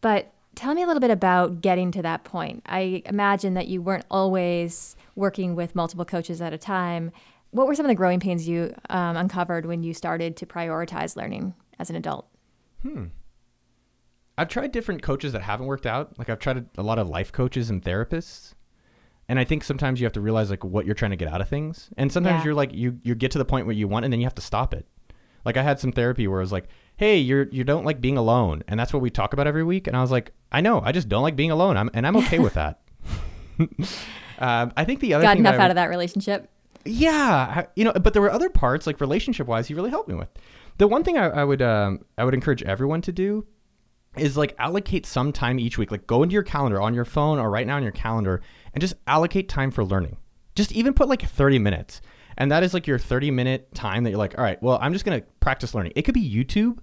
But 0.00 0.32
tell 0.58 0.74
me 0.74 0.82
a 0.82 0.86
little 0.86 1.00
bit 1.00 1.10
about 1.12 1.60
getting 1.60 1.92
to 1.92 2.02
that 2.02 2.24
point. 2.24 2.62
I 2.66 3.02
imagine 3.06 3.54
that 3.54 3.68
you 3.68 3.80
weren't 3.80 4.04
always 4.10 4.96
working 5.14 5.54
with 5.54 5.74
multiple 5.76 6.04
coaches 6.04 6.40
at 6.42 6.52
a 6.52 6.58
time. 6.58 7.12
What 7.52 7.68
were 7.68 7.74
some 7.76 7.86
of 7.86 7.88
the 7.88 7.94
growing 7.94 8.18
pains 8.18 8.48
you 8.48 8.74
um, 8.90 9.16
uncovered 9.16 9.66
when 9.66 9.84
you 9.84 9.94
started 9.94 10.36
to 10.38 10.46
prioritize 10.46 11.16
learning 11.16 11.54
as 11.78 11.90
an 11.90 11.96
adult? 11.96 12.26
Hmm. 12.82 13.04
I've 14.36 14.48
tried 14.48 14.72
different 14.72 15.00
coaches 15.02 15.32
that 15.32 15.42
haven't 15.42 15.66
worked 15.66 15.86
out. 15.86 16.18
Like 16.18 16.28
I've 16.28 16.38
tried 16.40 16.66
a 16.76 16.82
lot 16.82 16.98
of 16.98 17.08
life 17.08 17.30
coaches 17.32 17.70
and 17.70 17.82
therapists. 17.82 18.54
And 19.28 19.38
I 19.38 19.44
think 19.44 19.62
sometimes 19.62 20.00
you 20.00 20.06
have 20.06 20.12
to 20.14 20.20
realize 20.20 20.50
like 20.50 20.64
what 20.64 20.86
you're 20.86 20.94
trying 20.94 21.10
to 21.12 21.16
get 21.16 21.28
out 21.28 21.40
of 21.40 21.48
things. 21.48 21.88
And 21.96 22.10
sometimes 22.10 22.40
Yeah. 22.40 22.44
you're 22.46 22.54
like 22.54 22.72
you 22.72 22.98
you 23.02 23.14
get 23.14 23.30
to 23.32 23.38
the 23.38 23.44
point 23.44 23.66
where 23.66 23.74
you 23.74 23.86
want 23.86 24.04
and 24.04 24.12
then 24.12 24.20
you 24.20 24.26
have 24.26 24.34
to 24.36 24.42
stop 24.42 24.74
it. 24.74 24.86
Like 25.48 25.56
I 25.56 25.62
had 25.62 25.80
some 25.80 25.92
therapy 25.92 26.28
where 26.28 26.38
I 26.38 26.42
was 26.42 26.52
like, 26.52 26.68
"Hey, 26.96 27.18
you're 27.18 27.48
you 27.48 27.64
don't 27.64 27.84
like 27.84 28.00
being 28.00 28.16
alone." 28.16 28.62
And 28.68 28.78
that's 28.78 28.92
what 28.92 29.02
we 29.02 29.10
talk 29.10 29.32
about 29.32 29.46
every 29.46 29.64
week. 29.64 29.86
And 29.86 29.96
I 29.96 30.00
was 30.00 30.10
like, 30.10 30.32
"I 30.52 30.60
know. 30.60 30.80
I 30.84 30.92
just 30.92 31.08
don't 31.08 31.22
like 31.22 31.36
being 31.36 31.50
alone. 31.50 31.76
I'm 31.76 31.90
and 31.94 32.06
I'm 32.06 32.16
okay 32.18 32.38
with 32.38 32.54
that." 32.54 32.80
um, 33.58 34.72
I 34.76 34.84
think 34.84 35.00
the 35.00 35.14
other 35.14 35.24
Got 35.24 35.32
thing 35.32 35.40
enough 35.40 35.54
that 35.54 35.60
I 35.60 35.64
out 35.64 35.70
of 35.70 35.76
that 35.76 35.88
relationship? 35.88 36.50
yeah 36.84 37.66
you 37.76 37.84
know 37.84 37.92
but 37.92 38.12
there 38.12 38.22
were 38.22 38.30
other 38.30 38.48
parts 38.48 38.86
like 38.86 39.00
relationship 39.00 39.46
wise 39.46 39.68
he 39.68 39.74
really 39.74 39.90
helped 39.90 40.08
me 40.08 40.14
with 40.14 40.28
the 40.78 40.86
one 40.86 41.04
thing 41.04 41.18
i, 41.18 41.26
I 41.28 41.44
would 41.44 41.62
um, 41.62 42.04
i 42.16 42.24
would 42.24 42.34
encourage 42.34 42.62
everyone 42.62 43.02
to 43.02 43.12
do 43.12 43.46
is 44.16 44.36
like 44.36 44.54
allocate 44.58 45.04
some 45.04 45.32
time 45.32 45.58
each 45.58 45.78
week 45.78 45.90
like 45.90 46.06
go 46.06 46.22
into 46.22 46.32
your 46.32 46.42
calendar 46.42 46.80
on 46.80 46.94
your 46.94 47.04
phone 47.04 47.38
or 47.38 47.50
right 47.50 47.66
now 47.66 47.76
on 47.76 47.82
your 47.82 47.92
calendar 47.92 48.42
and 48.72 48.80
just 48.80 48.94
allocate 49.06 49.48
time 49.48 49.70
for 49.70 49.84
learning 49.84 50.16
just 50.54 50.72
even 50.72 50.94
put 50.94 51.08
like 51.08 51.22
30 51.22 51.58
minutes 51.58 52.00
and 52.38 52.50
that 52.50 52.62
is 52.62 52.72
like 52.72 52.86
your 52.86 52.98
30 52.98 53.30
minute 53.30 53.74
time 53.74 54.04
that 54.04 54.10
you're 54.10 54.18
like 54.18 54.36
all 54.38 54.44
right 54.44 54.62
well 54.62 54.78
i'm 54.80 54.92
just 54.94 55.04
going 55.04 55.20
to 55.20 55.26
practice 55.40 55.74
learning 55.74 55.92
it 55.96 56.02
could 56.02 56.14
be 56.14 56.22
youtube 56.36 56.78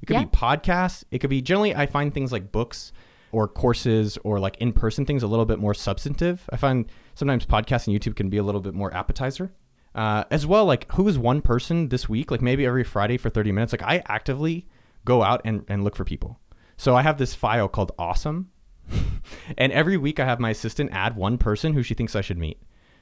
it 0.00 0.06
could 0.06 0.14
Yeah. 0.14 0.24
be 0.24 0.30
podcasts 0.30 1.02
it 1.10 1.18
could 1.18 1.30
be 1.30 1.42
generally 1.42 1.74
i 1.74 1.86
find 1.86 2.14
things 2.14 2.30
like 2.30 2.52
books 2.52 2.92
or 3.32 3.48
courses 3.48 4.16
or 4.24 4.38
like 4.38 4.56
in 4.58 4.72
person 4.72 5.04
things 5.04 5.22
a 5.22 5.26
little 5.26 5.44
bit 5.46 5.58
more 5.58 5.74
substantive 5.74 6.48
i 6.52 6.56
find 6.56 6.86
sometimes 7.14 7.44
podcasts 7.44 7.86
and 7.88 7.98
youtube 7.98 8.14
can 8.16 8.28
be 8.30 8.36
a 8.36 8.42
little 8.42 8.60
bit 8.60 8.74
more 8.74 8.94
appetizer 8.94 9.50
Uh, 9.94 10.22
as 10.30 10.46
well, 10.46 10.64
like 10.66 10.84
who 10.92 11.08
is 11.08 11.18
one 11.18 11.40
person 11.42 11.88
this 11.88 12.08
week? 12.08 12.30
Like 12.30 12.42
maybe 12.42 12.64
every 12.66 12.84
Friday 12.84 13.16
for 13.18 13.30
30 13.30 13.50
minutes. 13.52 13.72
Like 13.72 13.82
I 13.82 14.02
actively 14.06 14.66
go 15.04 15.22
out 15.24 15.40
and, 15.44 15.64
and 15.66 15.82
look 15.82 15.96
for 15.96 16.04
people. 16.04 16.38
So 16.76 16.94
I 16.94 17.02
have 17.02 17.16
this 17.18 17.34
file 17.34 17.68
called 17.68 17.90
Awesome. 17.98 18.50
and 19.58 19.72
every 19.72 19.96
week 19.96 20.20
I 20.20 20.24
have 20.24 20.38
my 20.38 20.50
assistant 20.50 20.90
add 20.92 21.16
one 21.16 21.38
person 21.38 21.72
who 21.72 21.82
she 21.82 21.94
thinks 21.94 22.14
I 22.14 22.20
should 22.20 22.38
meet 22.38 22.58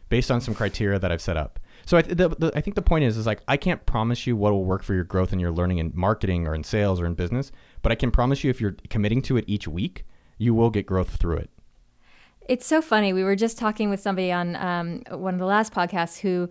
based 0.09 0.31
on 0.31 0.41
some 0.41 0.55
criteria 0.55 0.99
that 0.99 1.13
I've 1.13 1.21
set 1.21 1.37
up. 1.37 1.59
So 1.87 1.97
I, 1.97 2.03
th- 2.03 2.17
the, 2.17 2.29
the, 2.29 2.53
I 2.55 2.61
think 2.61 2.75
the 2.75 2.83
point 2.83 3.05
is, 3.05 3.17
is 3.17 3.27
like 3.27 3.41
I 3.49 3.57
can't 3.57 3.87
promise 3.87 4.27
you 4.27 4.37
what 4.37 4.53
will 4.53 4.65
work 4.65 4.83
for 4.83 4.93
your 4.93 5.05
growth 5.05 5.33
and 5.33 5.41
your 5.41 5.53
learning 5.53 5.79
in 5.79 5.93
marketing 5.95 6.47
or 6.47 6.55
in 6.55 6.65
sales 6.65 7.01
or 7.01 7.07
in 7.07 7.15
business, 7.15 7.53
but 7.81 7.93
I 7.93 7.95
can 7.95 8.11
promise 8.11 8.43
you 8.45 8.51
if 8.51 8.61
you're 8.61 8.77
committing 8.91 9.23
to 9.23 9.37
it 9.37 9.45
each 9.47 9.67
week, 9.69 10.05
you 10.37 10.53
will 10.53 10.71
get 10.71 10.85
growth 10.85 11.17
through 11.17 11.37
it. 11.39 11.51
It's 12.49 12.67
so 12.67 12.83
funny. 12.83 13.13
We 13.13 13.25
were 13.25 13.37
just 13.37 13.57
talking 13.57 13.89
with 13.89 14.01
somebody 14.01 14.31
on 14.31 14.57
um, 14.57 15.03
one 15.11 15.35
of 15.35 15.41
the 15.41 15.47
last 15.47 15.73
podcasts 15.73 16.21
who 16.21 16.49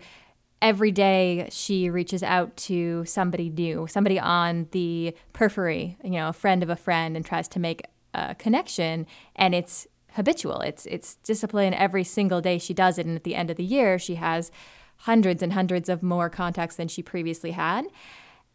every 0.61 0.91
day 0.91 1.47
she 1.51 1.89
reaches 1.89 2.23
out 2.23 2.55
to 2.57 3.03
somebody 3.05 3.49
new, 3.49 3.87
somebody 3.89 4.19
on 4.19 4.67
the 4.71 5.15
periphery, 5.33 5.97
you 6.03 6.11
know, 6.11 6.29
a 6.29 6.33
friend 6.33 6.63
of 6.63 6.69
a 6.69 6.75
friend, 6.75 7.15
and 7.15 7.25
tries 7.25 7.47
to 7.49 7.59
make 7.59 7.83
a 8.13 8.35
connection. 8.35 9.05
And 9.35 9.53
it's 9.53 9.85
habitual. 10.13 10.61
It's 10.61 10.85
it's 10.85 11.15
discipline 11.15 11.73
every 11.73 12.05
single 12.05 12.39
day 12.41 12.57
she 12.57 12.73
does 12.73 12.97
it. 12.97 13.05
And 13.05 13.15
at 13.17 13.25
the 13.25 13.35
end 13.35 13.49
of 13.49 13.57
the 13.57 13.63
year, 13.63 13.99
she 13.99 14.15
has 14.15 14.49
hundreds 14.97 15.43
and 15.43 15.53
hundreds 15.53 15.89
of 15.89 16.01
more 16.01 16.29
contacts 16.29 16.75
than 16.75 16.87
she 16.87 17.03
previously 17.03 17.51
had. 17.51 17.85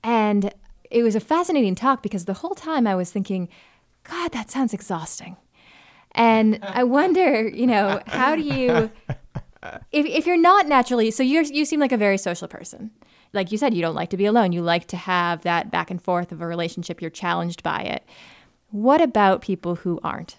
And 0.02 0.52
it 0.90 1.02
was 1.02 1.14
a 1.14 1.20
fascinating 1.20 1.74
talk 1.74 2.02
because 2.02 2.24
the 2.24 2.34
whole 2.34 2.54
time 2.54 2.86
I 2.86 2.94
was 2.94 3.10
thinking, 3.10 3.48
God, 4.04 4.32
that 4.32 4.50
sounds 4.50 4.74
exhausting. 4.74 5.36
And 6.12 6.58
I 6.62 6.82
wonder, 6.84 7.48
you 7.48 7.66
know, 7.66 8.00
how 8.06 8.34
do 8.34 8.42
you, 8.42 8.90
if, 9.92 10.06
if 10.06 10.26
you're 10.26 10.36
not 10.36 10.66
naturally, 10.66 11.10
so 11.12 11.22
you 11.22 11.42
you 11.42 11.64
seem 11.64 11.78
like 11.78 11.92
a 11.92 11.96
very 11.96 12.18
social 12.18 12.48
person. 12.48 12.90
Like 13.32 13.52
you 13.52 13.58
said, 13.58 13.74
you 13.74 13.82
don't 13.82 13.94
like 13.94 14.10
to 14.10 14.16
be 14.16 14.24
alone. 14.24 14.50
You 14.50 14.60
like 14.60 14.88
to 14.88 14.96
have 14.96 15.42
that 15.42 15.70
back 15.70 15.88
and 15.90 16.02
forth 16.02 16.32
of 16.32 16.40
a 16.40 16.46
relationship. 16.46 17.00
You're 17.00 17.10
challenged 17.10 17.62
by 17.62 17.82
it. 17.82 18.04
What 18.70 19.00
about 19.00 19.40
people 19.40 19.76
who 19.76 20.00
aren't? 20.02 20.36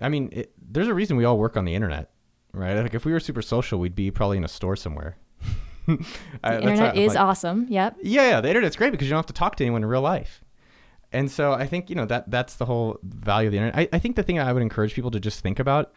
I 0.00 0.08
mean, 0.08 0.30
it, 0.32 0.52
there's 0.60 0.88
a 0.88 0.94
reason 0.94 1.16
we 1.16 1.24
all 1.24 1.38
work 1.38 1.56
on 1.56 1.64
the 1.64 1.74
internet, 1.74 2.10
right? 2.52 2.74
Like 2.74 2.94
if 2.94 3.04
we 3.04 3.12
were 3.12 3.20
super 3.20 3.42
social, 3.42 3.78
we'd 3.78 3.94
be 3.94 4.10
probably 4.10 4.38
in 4.38 4.44
a 4.44 4.48
store 4.48 4.74
somewhere. 4.74 5.16
the 6.42 6.60
internet 6.62 6.96
is 6.96 7.14
like, 7.14 7.22
awesome. 7.22 7.66
Yep. 7.68 7.98
Yeah, 8.02 8.28
yeah, 8.28 8.40
the 8.40 8.48
internet's 8.48 8.76
great 8.76 8.90
because 8.90 9.06
you 9.06 9.10
don't 9.10 9.18
have 9.18 9.26
to 9.26 9.32
talk 9.32 9.56
to 9.56 9.64
anyone 9.64 9.82
in 9.82 9.88
real 9.88 10.00
life. 10.02 10.42
And 11.12 11.30
so 11.30 11.52
I 11.52 11.66
think, 11.66 11.88
you 11.88 11.96
know, 11.96 12.06
that 12.06 12.30
that's 12.30 12.56
the 12.56 12.66
whole 12.66 12.98
value 13.02 13.48
of 13.48 13.52
the 13.52 13.58
internet. 13.58 13.78
I, 13.78 13.96
I 13.96 13.98
think 13.98 14.16
the 14.16 14.22
thing 14.22 14.38
I 14.38 14.52
would 14.52 14.62
encourage 14.62 14.94
people 14.94 15.10
to 15.12 15.20
just 15.20 15.40
think 15.40 15.58
about, 15.58 15.92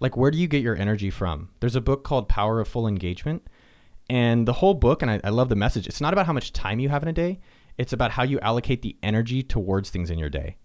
like 0.00 0.16
where 0.16 0.30
do 0.30 0.38
you 0.38 0.48
get 0.48 0.62
your 0.62 0.76
energy 0.76 1.10
from? 1.10 1.50
There's 1.60 1.76
a 1.76 1.80
book 1.80 2.04
called 2.04 2.28
Power 2.28 2.60
of 2.60 2.68
Full 2.68 2.88
Engagement. 2.88 3.46
And 4.10 4.48
the 4.48 4.54
whole 4.54 4.74
book, 4.74 5.02
and 5.02 5.10
I, 5.10 5.20
I 5.22 5.28
love 5.28 5.50
the 5.50 5.56
message, 5.56 5.86
it's 5.86 6.00
not 6.00 6.14
about 6.14 6.24
how 6.24 6.32
much 6.32 6.52
time 6.52 6.80
you 6.80 6.88
have 6.88 7.02
in 7.02 7.08
a 7.08 7.12
day, 7.12 7.40
it's 7.76 7.92
about 7.92 8.10
how 8.10 8.22
you 8.22 8.40
allocate 8.40 8.80
the 8.80 8.96
energy 9.02 9.42
towards 9.42 9.90
things 9.90 10.10
in 10.10 10.18
your 10.18 10.30
day. 10.30 10.56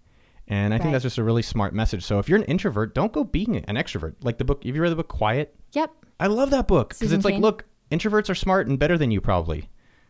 And 0.48 0.74
I 0.74 0.78
right. 0.78 0.82
think 0.82 0.94
that's 0.94 1.04
just 1.04 1.18
a 1.18 1.24
really 1.24 1.42
smart 1.42 1.74
message. 1.74 2.04
So 2.04 2.20
if 2.20 2.28
you're 2.28 2.40
an 2.40 2.46
introvert, 2.46 2.96
don't 2.96 3.14
go 3.14 3.24
being 3.24 3.58
an 3.58 3.76
extrovert. 3.76 4.16
Like 4.22 4.38
the 4.38 4.46
book, 4.46 4.64
have 4.64 4.76
you 4.76 4.82
read 4.82 4.92
the 4.92 4.96
book 4.96 5.08
Quiet? 5.08 5.56
Yep. 5.74 5.92
I 6.20 6.28
love 6.28 6.52
that 6.52 6.68
book 6.68 6.90
because 6.90 7.12
it's 7.12 7.26
like, 7.26 7.40
look, 7.40 7.66
introverts 7.94 8.30
are 8.30 8.36
smart 8.36 8.68
and 8.68 8.80
better 8.80 8.98
than 8.98 9.12
you 9.12 9.22
probably. 9.22 9.70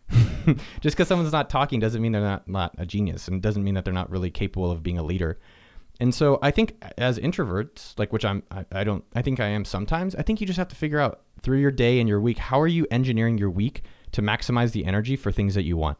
Just 0.82 0.96
because 0.96 1.08
someone's 1.08 1.32
not 1.32 1.50
talking 1.50 1.80
doesn't 1.80 2.02
mean 2.02 2.12
they're 2.12 2.22
not, 2.22 2.48
not 2.48 2.76
a 2.78 2.86
genius 2.86 3.28
and 3.28 3.42
doesn't 3.42 3.64
mean 3.64 3.74
that 3.76 3.86
they're 3.86 3.94
not 3.94 4.10
really 4.10 4.30
capable 4.30 4.72
of 4.72 4.84
being 4.84 4.98
a 4.98 5.04
leader. 5.04 5.40
And 6.00 6.14
so 6.14 6.40
I 6.42 6.52
think 6.52 6.84
as 6.98 7.20
introverts, 7.20 7.98
like 7.98 8.12
which 8.12 8.26
I'm, 8.26 8.44
I, 8.52 8.66
I 8.72 8.84
don't, 8.84 9.04
I 9.16 9.22
think 9.22 9.40
I 9.40 9.48
am 9.48 9.64
sometimes. 9.64 10.16
I 10.16 10.22
think 10.22 10.42
you 10.42 10.48
just 10.48 10.58
have 10.58 10.68
to 10.70 10.76
figure 10.76 11.00
out 11.00 11.22
through 11.42 11.60
your 11.60 11.72
day 11.72 12.00
and 12.00 12.10
your 12.10 12.20
week 12.20 12.38
how 12.38 12.60
are 12.60 12.68
you 12.68 12.88
engineering 12.90 13.38
your 13.38 13.50
week 13.50 13.84
to 14.14 14.22
maximize 14.22 14.72
the 14.72 14.86
energy 14.86 15.16
for 15.16 15.32
things 15.32 15.56
that 15.56 15.64
you 15.64 15.78
want. 15.78 15.98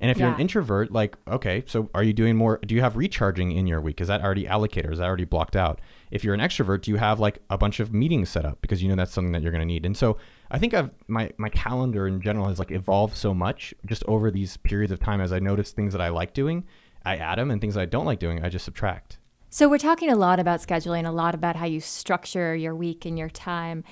And 0.00 0.10
if 0.10 0.16
yeah. 0.16 0.26
you're 0.26 0.34
an 0.34 0.40
introvert, 0.40 0.90
like, 0.90 1.16
okay, 1.28 1.62
so 1.66 1.90
are 1.94 2.02
you 2.02 2.14
doing 2.14 2.34
more? 2.34 2.58
Do 2.64 2.74
you 2.74 2.80
have 2.80 2.96
recharging 2.96 3.52
in 3.52 3.66
your 3.66 3.82
week? 3.82 4.00
Is 4.00 4.08
that 4.08 4.22
already 4.22 4.48
allocated? 4.48 4.92
Is 4.92 4.98
that 4.98 5.04
already 5.04 5.26
blocked 5.26 5.56
out? 5.56 5.80
If 6.10 6.24
you're 6.24 6.32
an 6.32 6.40
extrovert, 6.40 6.82
do 6.82 6.90
you 6.90 6.96
have 6.96 7.20
like 7.20 7.38
a 7.50 7.58
bunch 7.58 7.80
of 7.80 7.92
meetings 7.92 8.30
set 8.30 8.46
up 8.46 8.62
because 8.62 8.82
you 8.82 8.88
know 8.88 8.94
that's 8.94 9.12
something 9.12 9.32
that 9.32 9.42
you're 9.42 9.52
going 9.52 9.60
to 9.60 9.66
need? 9.66 9.84
And 9.84 9.94
so 9.96 10.16
I 10.50 10.58
think 10.58 10.74
I've 10.74 10.90
my 11.06 11.30
my 11.38 11.48
calendar 11.48 12.06
in 12.06 12.20
general 12.20 12.48
has 12.48 12.58
like 12.58 12.70
evolved 12.70 13.16
so 13.16 13.32
much 13.32 13.72
just 13.86 14.02
over 14.06 14.30
these 14.30 14.56
periods 14.58 14.92
of 14.92 14.98
time 14.98 15.20
as 15.20 15.32
I 15.32 15.38
notice 15.38 15.72
things 15.72 15.92
that 15.92 16.02
I 16.02 16.08
like 16.08 16.34
doing, 16.34 16.64
I 17.04 17.16
add 17.16 17.38
them, 17.38 17.50
and 17.50 17.60
things 17.60 17.76
I 17.76 17.86
don't 17.86 18.04
like 18.04 18.18
doing, 18.18 18.44
I 18.44 18.48
just 18.48 18.64
subtract. 18.64 19.18
So 19.48 19.68
we're 19.68 19.78
talking 19.78 20.10
a 20.10 20.16
lot 20.16 20.38
about 20.38 20.60
scheduling, 20.60 21.06
a 21.06 21.10
lot 21.10 21.34
about 21.34 21.56
how 21.56 21.66
you 21.66 21.80
structure 21.80 22.54
your 22.54 22.74
week 22.74 23.04
and 23.04 23.18
your 23.18 23.28
time. 23.28 23.84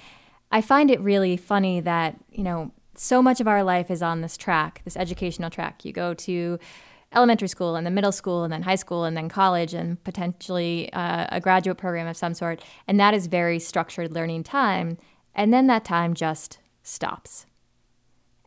I 0.51 0.61
find 0.61 0.91
it 0.91 1.01
really 1.01 1.37
funny 1.37 1.81
that, 1.81 2.17
you 2.31 2.45
know, 2.45 2.73
so 2.95 3.21
much 3.23 3.41
of 3.41 3.49
our 3.49 3.63
life 3.63 3.91
is 3.91 4.03
on 4.03 4.21
this 4.21 4.37
track, 4.37 4.83
this 4.85 4.97
educational 4.97 5.51
track. 5.51 5.85
You 5.85 5.93
go 5.93 6.15
to 6.15 6.59
elementary 7.13 7.49
school 7.49 7.75
and 7.75 7.87
then 7.87 7.95
middle 7.95 8.13
school 8.13 8.45
and 8.45 8.53
then 8.53 8.63
high 8.63 8.77
school 8.77 9.05
and 9.05 9.17
then 9.17 9.29
college 9.29 9.75
and 9.75 10.03
potentially 10.05 10.93
uh, 10.93 11.27
a 11.31 11.41
graduate 11.41 11.79
program 11.79 12.07
of 12.07 12.17
some 12.17 12.35
sort. 12.35 12.63
And 12.87 13.01
that 13.01 13.15
is 13.15 13.27
very 13.27 13.59
structured 13.59 14.13
learning 14.13 14.45
time. 14.45 14.97
And 15.39 15.55
then 15.55 15.69
that 15.69 15.85
time 15.85 16.15
just 16.15 16.59
stops. 16.83 17.47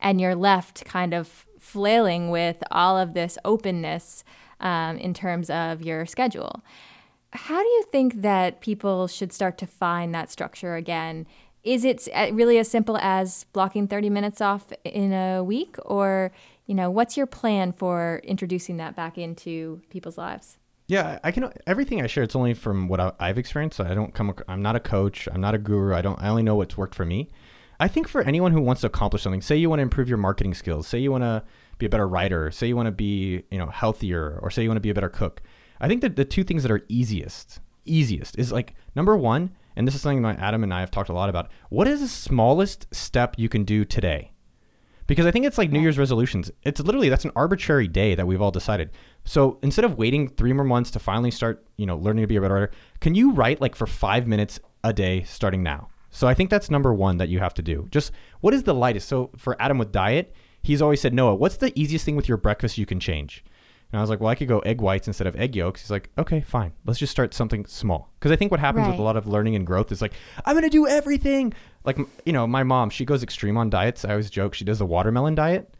And 0.01 0.19
you're 0.19 0.36
left 0.36 0.84
kind 0.84 1.13
of 1.13 1.45
flailing 1.58 2.30
with 2.30 2.62
all 2.69 2.97
of 2.97 3.13
this 3.13 3.38
openness 3.45 4.25
um, 4.60 4.97
in 4.97 5.13
terms 5.13 5.49
of 5.49 5.82
your 5.82 6.06
schedule. 6.06 6.62
How 7.32 7.63
do 7.63 7.67
you 7.69 7.86
think 7.93 8.21
that 8.23 8.60
people 8.60 9.08
should 9.08 9.32
start 9.32 9.58
to 9.60 9.65
find 9.65 10.13
that 10.13 10.30
structure 10.30 10.75
again 10.75 11.25
is 11.63 11.86
it 11.86 12.08
uh, 12.15 12.27
really 12.34 12.58
as 12.58 12.67
simple 12.67 12.97
as 12.97 13.45
blocking 13.54 13.88
30 13.88 14.10
minutes 14.10 14.41
off 14.41 14.73
in 14.84 15.13
a 15.13 15.43
week 15.43 15.75
or 15.86 16.32
you 16.65 16.73
know 16.73 16.89
what's 16.89 17.15
your 17.15 17.27
plan 17.27 17.71
for 17.71 18.19
introducing 18.23 18.77
that 18.77 18.95
back 18.95 19.15
into 19.15 19.80
people's 19.91 20.17
lives 20.17 20.58
yeah 20.91 21.17
i 21.23 21.32
can 21.32 21.49
everything 21.65 22.01
i 22.01 22.08
share 22.08 22.21
it's 22.21 22.36
only 22.36 22.54
from 22.54 22.89
what 22.89 23.15
i've 23.21 23.38
experienced 23.38 23.77
so 23.77 23.86
i 23.86 23.93
don't 23.93 24.13
come 24.13 24.36
i'm 24.49 24.62
not 24.62 24.75
a 24.75 24.80
coach 24.80 25.25
i'm 25.32 25.39
not 25.39 25.56
a 25.56 25.58
guru 25.58 25.95
i 25.95 26.01
don't 26.01 26.21
i 26.21 26.27
only 26.27 26.43
know 26.43 26.56
what's 26.56 26.75
worked 26.75 26.93
for 26.93 27.06
me 27.06 27.30
i 27.80 27.88
think 27.88 28.10
for 28.10 28.21
anyone 28.23 28.51
who 28.51 28.60
wants 28.60 28.82
to 28.82 28.88
accomplish 28.88 29.21
something 29.21 29.41
say 29.41 29.56
you 29.56 29.69
want 29.69 29.80
to 29.80 29.84
improve 29.84 30.10
your 30.10 30.17
marketing 30.17 30.54
skills 30.54 30.86
say 30.86 30.99
you 30.99 31.10
want 31.10 31.23
to 31.23 31.41
be 31.77 31.86
a 31.86 31.89
better 31.89 32.08
writer 32.10 32.51
say 32.51 32.67
you 32.67 32.75
want 32.75 32.88
to 32.88 32.91
be 32.91 33.41
you 33.51 33.58
know 33.58 33.67
healthier 33.67 34.38
or 34.41 34.51
say 34.51 34.62
you 34.62 34.67
want 34.67 34.75
to 34.75 34.82
be 34.82 34.89
a 34.89 34.93
better 34.93 35.08
cook 35.08 35.41
i 35.80 35.88
think 35.88 36.01
that 36.01 36.17
the 36.17 36.25
two 36.25 36.43
things 36.43 36.62
that 36.62 36.71
are 36.71 36.82
easiest 36.89 37.62
easiest 37.86 38.38
is 38.38 38.51
like 38.51 38.75
number 38.93 39.15
one 39.15 39.49
and 39.77 39.88
this 39.88 39.95
is 39.95 40.01
something 40.01 40.21
that 40.23 40.38
Adam 40.39 40.63
and 40.63 40.73
I 40.73 40.82
have 40.82 40.91
talked 40.91 41.08
a 41.08 41.13
lot 41.13 41.30
about. 41.30 41.49
What 41.69 41.88
is 41.88 42.01
the 42.01 42.08
smallest 42.10 42.93
step 42.93 43.36
you 43.38 43.47
can 43.47 43.63
do 43.63 43.86
today? 43.86 44.31
Because 45.08 45.26
I 45.26 45.32
think 45.32 45.46
it's 45.46 45.58
like 45.58 45.72
New 45.72 45.80
Year's 45.80 45.98
resolutions. 45.98 46.52
It's 46.64 46.80
literally 46.80 47.10
that's 47.10 47.26
an 47.26 47.32
arbitrary 47.36 47.88
day 47.88 48.16
that 48.16 48.26
we've 48.26 48.42
all 48.42 48.52
decided. 48.52 48.92
So 49.26 49.60
instead 49.62 49.86
of 49.86 49.98
waiting 49.98 50.30
three 50.30 50.54
more 50.54 50.66
months 50.66 50.92
to 50.92 51.00
finally 51.00 51.32
start, 51.32 51.66
you 51.78 51.86
know, 51.86 51.98
learning 51.98 52.24
to 52.24 52.28
be 52.28 52.38
a 52.38 52.42
better 52.42 52.54
writer, 52.54 52.72
can 53.00 53.16
you 53.16 53.32
write 53.32 53.62
like 53.62 53.76
for 53.76 53.88
five 53.88 54.28
minutes 54.28 54.60
a 54.84 54.94
day 54.94 55.24
starting 55.24 55.64
now? 55.64 55.90
So 56.12 56.28
I 56.28 56.34
think 56.34 56.50
that's 56.50 56.70
number 56.70 56.94
one 56.94 57.18
that 57.18 57.30
you 57.30 57.40
have 57.40 57.54
to 57.56 57.62
do. 57.62 57.88
Just 57.90 58.12
what 58.42 58.54
is 58.54 58.64
the 58.64 58.74
lightest? 58.74 59.08
So 59.08 59.32
for 59.38 59.60
Adam 59.62 59.78
with 59.78 59.92
diet, 59.92 60.36
he's 60.62 60.82
always 60.82 61.02
said, 61.02 61.14
Noah, 61.14 61.36
what's 61.36 61.58
the 61.58 61.78
easiest 61.80 62.06
thing 62.06 62.16
with 62.16 62.28
your 62.28 62.38
breakfast 62.38 62.78
you 62.78 62.86
can 62.86 63.00
change? 63.00 63.44
And 63.91 63.99
I 63.99 64.01
was 64.01 64.10
like, 64.10 64.21
well, 64.21 64.30
I 64.30 64.36
could 64.36 64.47
go 64.47 64.60
egg 64.60 64.80
whites 64.80 65.08
instead 65.08 65.27
of 65.27 65.36
egg 65.36 65.56
yolks. 65.56 65.82
He's 65.82 65.91
like, 65.91 66.10
okay, 66.17 66.41
fine. 66.41 66.71
Let's 66.86 66.99
just 66.99 67.12
start 67.12 67.34
something 67.34 67.65
small. 67.65 68.10
Because 68.19 68.32
I 68.32 68.38
think 68.38 68.49
what 68.49 68.60
happens 68.60 68.84
right. 68.84 68.91
with 68.91 68.99
a 68.99 69.04
lot 69.04 69.17
of 69.17 69.27
learning 69.27 69.56
and 69.56 69.67
growth 69.67 69.91
is 69.91 70.01
like, 70.01 70.13
I'm 70.45 70.54
going 70.54 70.63
to 70.63 70.69
do 70.69 70.88
everything. 70.88 71.54
Like, 71.84 71.97
you 72.25 72.32
know, 72.32 72.47
my 72.47 72.63
mom, 72.63 72.89
she 72.89 73.04
goes 73.04 73.21
extreme 73.21 73.58
on 73.58 73.69
diets. 73.69 74.06
I 74.06 74.12
always 74.12 74.30
joke 74.30 74.54
she 74.54 74.63
does 74.63 74.80
the 74.80 74.86
watermelon 74.86 75.36
diet. 75.36 75.73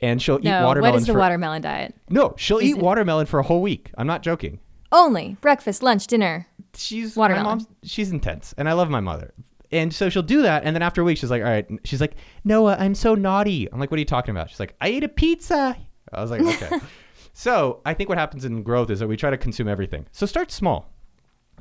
And 0.00 0.22
she'll 0.22 0.38
no, 0.38 0.50
eat 0.50 0.64
watermelon. 0.64 0.94
What 0.94 1.00
is 1.00 1.06
the 1.06 1.12
for, 1.12 1.18
watermelon 1.18 1.60
diet? 1.60 1.94
No, 2.08 2.34
she'll 2.38 2.58
is 2.58 2.70
eat 2.70 2.76
it? 2.76 2.82
watermelon 2.82 3.26
for 3.26 3.38
a 3.38 3.42
whole 3.42 3.60
week. 3.60 3.90
I'm 3.98 4.06
not 4.06 4.22
joking. 4.22 4.60
Only 4.90 5.36
breakfast, 5.42 5.82
lunch, 5.82 6.06
dinner. 6.06 6.46
She's 6.74 7.14
watermelon. 7.14 7.66
She's 7.82 8.10
intense, 8.10 8.54
and 8.56 8.68
I 8.68 8.72
love 8.72 8.88
my 8.88 9.00
mother. 9.00 9.34
And 9.70 9.94
so 9.94 10.08
she'll 10.08 10.22
do 10.22 10.42
that, 10.42 10.64
and 10.64 10.74
then 10.74 10.82
after 10.82 11.00
a 11.00 11.04
week, 11.04 11.18
she's 11.18 11.30
like, 11.30 11.42
"All 11.42 11.48
right." 11.48 11.66
She's 11.84 12.00
like, 12.00 12.14
"Noah, 12.42 12.76
I'm 12.80 12.96
so 12.96 13.14
naughty." 13.14 13.70
I'm 13.70 13.78
like, 13.78 13.90
"What 13.90 13.98
are 13.98 14.00
you 14.00 14.06
talking 14.06 14.32
about?" 14.32 14.50
She's 14.50 14.58
like, 14.58 14.74
"I 14.80 14.88
ate 14.88 15.04
a 15.04 15.08
pizza." 15.08 15.76
I 16.12 16.22
was 16.22 16.30
like, 16.32 16.40
"Okay." 16.40 16.80
So 17.40 17.80
I 17.86 17.94
think 17.94 18.10
what 18.10 18.18
happens 18.18 18.44
in 18.44 18.62
growth 18.62 18.90
is 18.90 18.98
that 18.98 19.08
we 19.08 19.16
try 19.16 19.30
to 19.30 19.38
consume 19.38 19.66
everything. 19.66 20.06
So 20.12 20.26
start 20.26 20.50
small. 20.50 20.92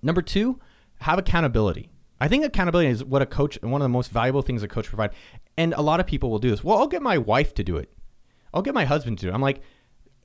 Number 0.02 0.22
two, 0.22 0.60
have 1.00 1.18
accountability. 1.18 1.90
I 2.20 2.28
think 2.28 2.44
accountability 2.44 2.90
is 2.90 3.02
what 3.02 3.22
a 3.22 3.26
coach, 3.26 3.58
one 3.62 3.80
of 3.80 3.86
the 3.86 3.88
most 3.88 4.12
valuable 4.12 4.42
things 4.42 4.62
a 4.62 4.68
coach 4.68 4.88
provide. 4.88 5.12
And 5.58 5.74
a 5.74 5.82
lot 5.82 6.02
of 6.02 6.06
people 6.06 6.30
will 6.30 6.40
do 6.40 6.50
this. 6.50 6.66
Well, 6.66 6.80
I'll 6.80 6.88
get 6.88 7.02
my 7.02 7.18
wife 7.18 7.54
to 7.54 7.64
do 7.64 7.78
it. 7.78 7.90
I'll 8.54 8.62
get 8.62 8.74
my 8.74 8.84
husband 8.84 9.20
to 9.20 9.28
do 9.28 9.30
it. 9.30 9.34
I'm 9.34 9.42
like, 9.42 9.62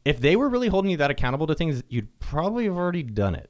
if 0.04 0.20
they 0.20 0.34
were 0.34 0.48
really 0.48 0.66
holding 0.66 0.90
you 0.90 0.96
that 0.96 1.12
accountable 1.12 1.46
to 1.46 1.54
things, 1.54 1.84
you'd 1.88 2.18
probably 2.18 2.64
have 2.64 2.76
already 2.76 3.04
done 3.04 3.36
it. 3.36 3.48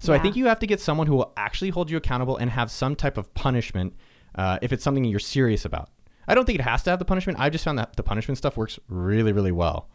So 0.00 0.12
yeah. 0.12 0.18
I 0.18 0.22
think 0.22 0.34
you 0.34 0.46
have 0.46 0.58
to 0.58 0.66
get 0.66 0.80
someone 0.80 1.06
who 1.06 1.14
will 1.14 1.32
actually 1.36 1.70
hold 1.70 1.88
you 1.88 1.96
accountable 1.96 2.36
and 2.36 2.50
have 2.50 2.68
some 2.68 2.96
type 2.96 3.16
of 3.16 3.32
punishment 3.34 3.94
uh, 4.34 4.58
if 4.60 4.72
it's 4.72 4.82
something 4.82 5.04
you're 5.04 5.20
serious 5.20 5.64
about. 5.64 5.88
I 6.26 6.34
don't 6.34 6.46
think 6.46 6.58
it 6.58 6.62
has 6.62 6.82
to 6.82 6.90
have 6.90 6.98
the 6.98 7.04
punishment. 7.04 7.38
I 7.38 7.48
just 7.48 7.64
found 7.64 7.78
that 7.78 7.94
the 7.94 8.02
punishment 8.02 8.38
stuff 8.38 8.56
works 8.56 8.80
really, 8.88 9.30
really 9.30 9.52
well. 9.52 9.88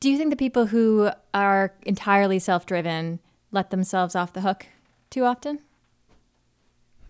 Do 0.00 0.10
you 0.10 0.16
think 0.16 0.30
the 0.30 0.36
people 0.36 0.66
who 0.66 1.10
are 1.34 1.74
entirely 1.82 2.38
self 2.38 2.66
driven 2.66 3.20
let 3.52 3.70
themselves 3.70 4.14
off 4.14 4.32
the 4.32 4.40
hook 4.40 4.66
too 5.10 5.24
often? 5.24 5.58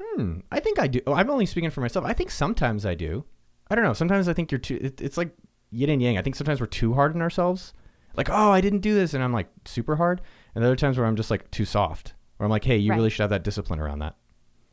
Hmm. 0.01 0.41
I 0.51 0.61
think 0.61 0.79
I 0.79 0.87
do. 0.87 1.01
Oh, 1.07 1.13
I'm 1.13 1.31
only 1.31 1.47
speaking 1.47 1.71
for 1.71 1.81
myself. 1.81 2.05
I 2.05 2.13
think 2.13 2.31
sometimes 2.31 2.87
I 2.87 2.95
do. 2.95 3.25
I 3.71 3.75
don't 3.75 3.85
know. 3.85 3.93
Sometimes 3.93 4.29
I 4.29 4.33
think 4.33 4.51
you're 4.51 4.59
too. 4.59 4.79
It, 4.81 5.01
it's 5.01 5.17
like 5.17 5.31
yin 5.71 5.91
and 5.91 6.03
yang. 6.03 6.19
I 6.19 6.23
think 6.23 6.37
sometimes 6.37 6.61
we're 6.61 6.67
too 6.67 6.95
hard 6.95 7.15
on 7.15 7.23
ourselves. 7.23 7.73
Like, 8.17 8.29
oh, 8.29 8.51
I 8.51 8.61
didn't 8.61 8.81
do 8.81 8.95
this, 8.95 9.15
and 9.15 9.23
I'm 9.23 9.33
like 9.33 9.49
super 9.67 9.97
hard. 9.97 10.21
And 10.55 10.65
there 10.65 10.73
are 10.73 10.77
times 10.77 10.99
where 10.99 11.07
I'm 11.07 11.17
just 11.17 11.31
like 11.31 11.51
too 11.51 11.65
soft. 11.65 12.15
Where 12.37 12.45
I'm 12.45 12.51
like, 12.51 12.65
hey, 12.65 12.77
you 12.77 12.91
Right. 12.91 12.97
really 12.97 13.11
should 13.11 13.21
have 13.23 13.31
that 13.31 13.45
discipline 13.45 13.79
around 13.79 14.01
that. 14.01 14.17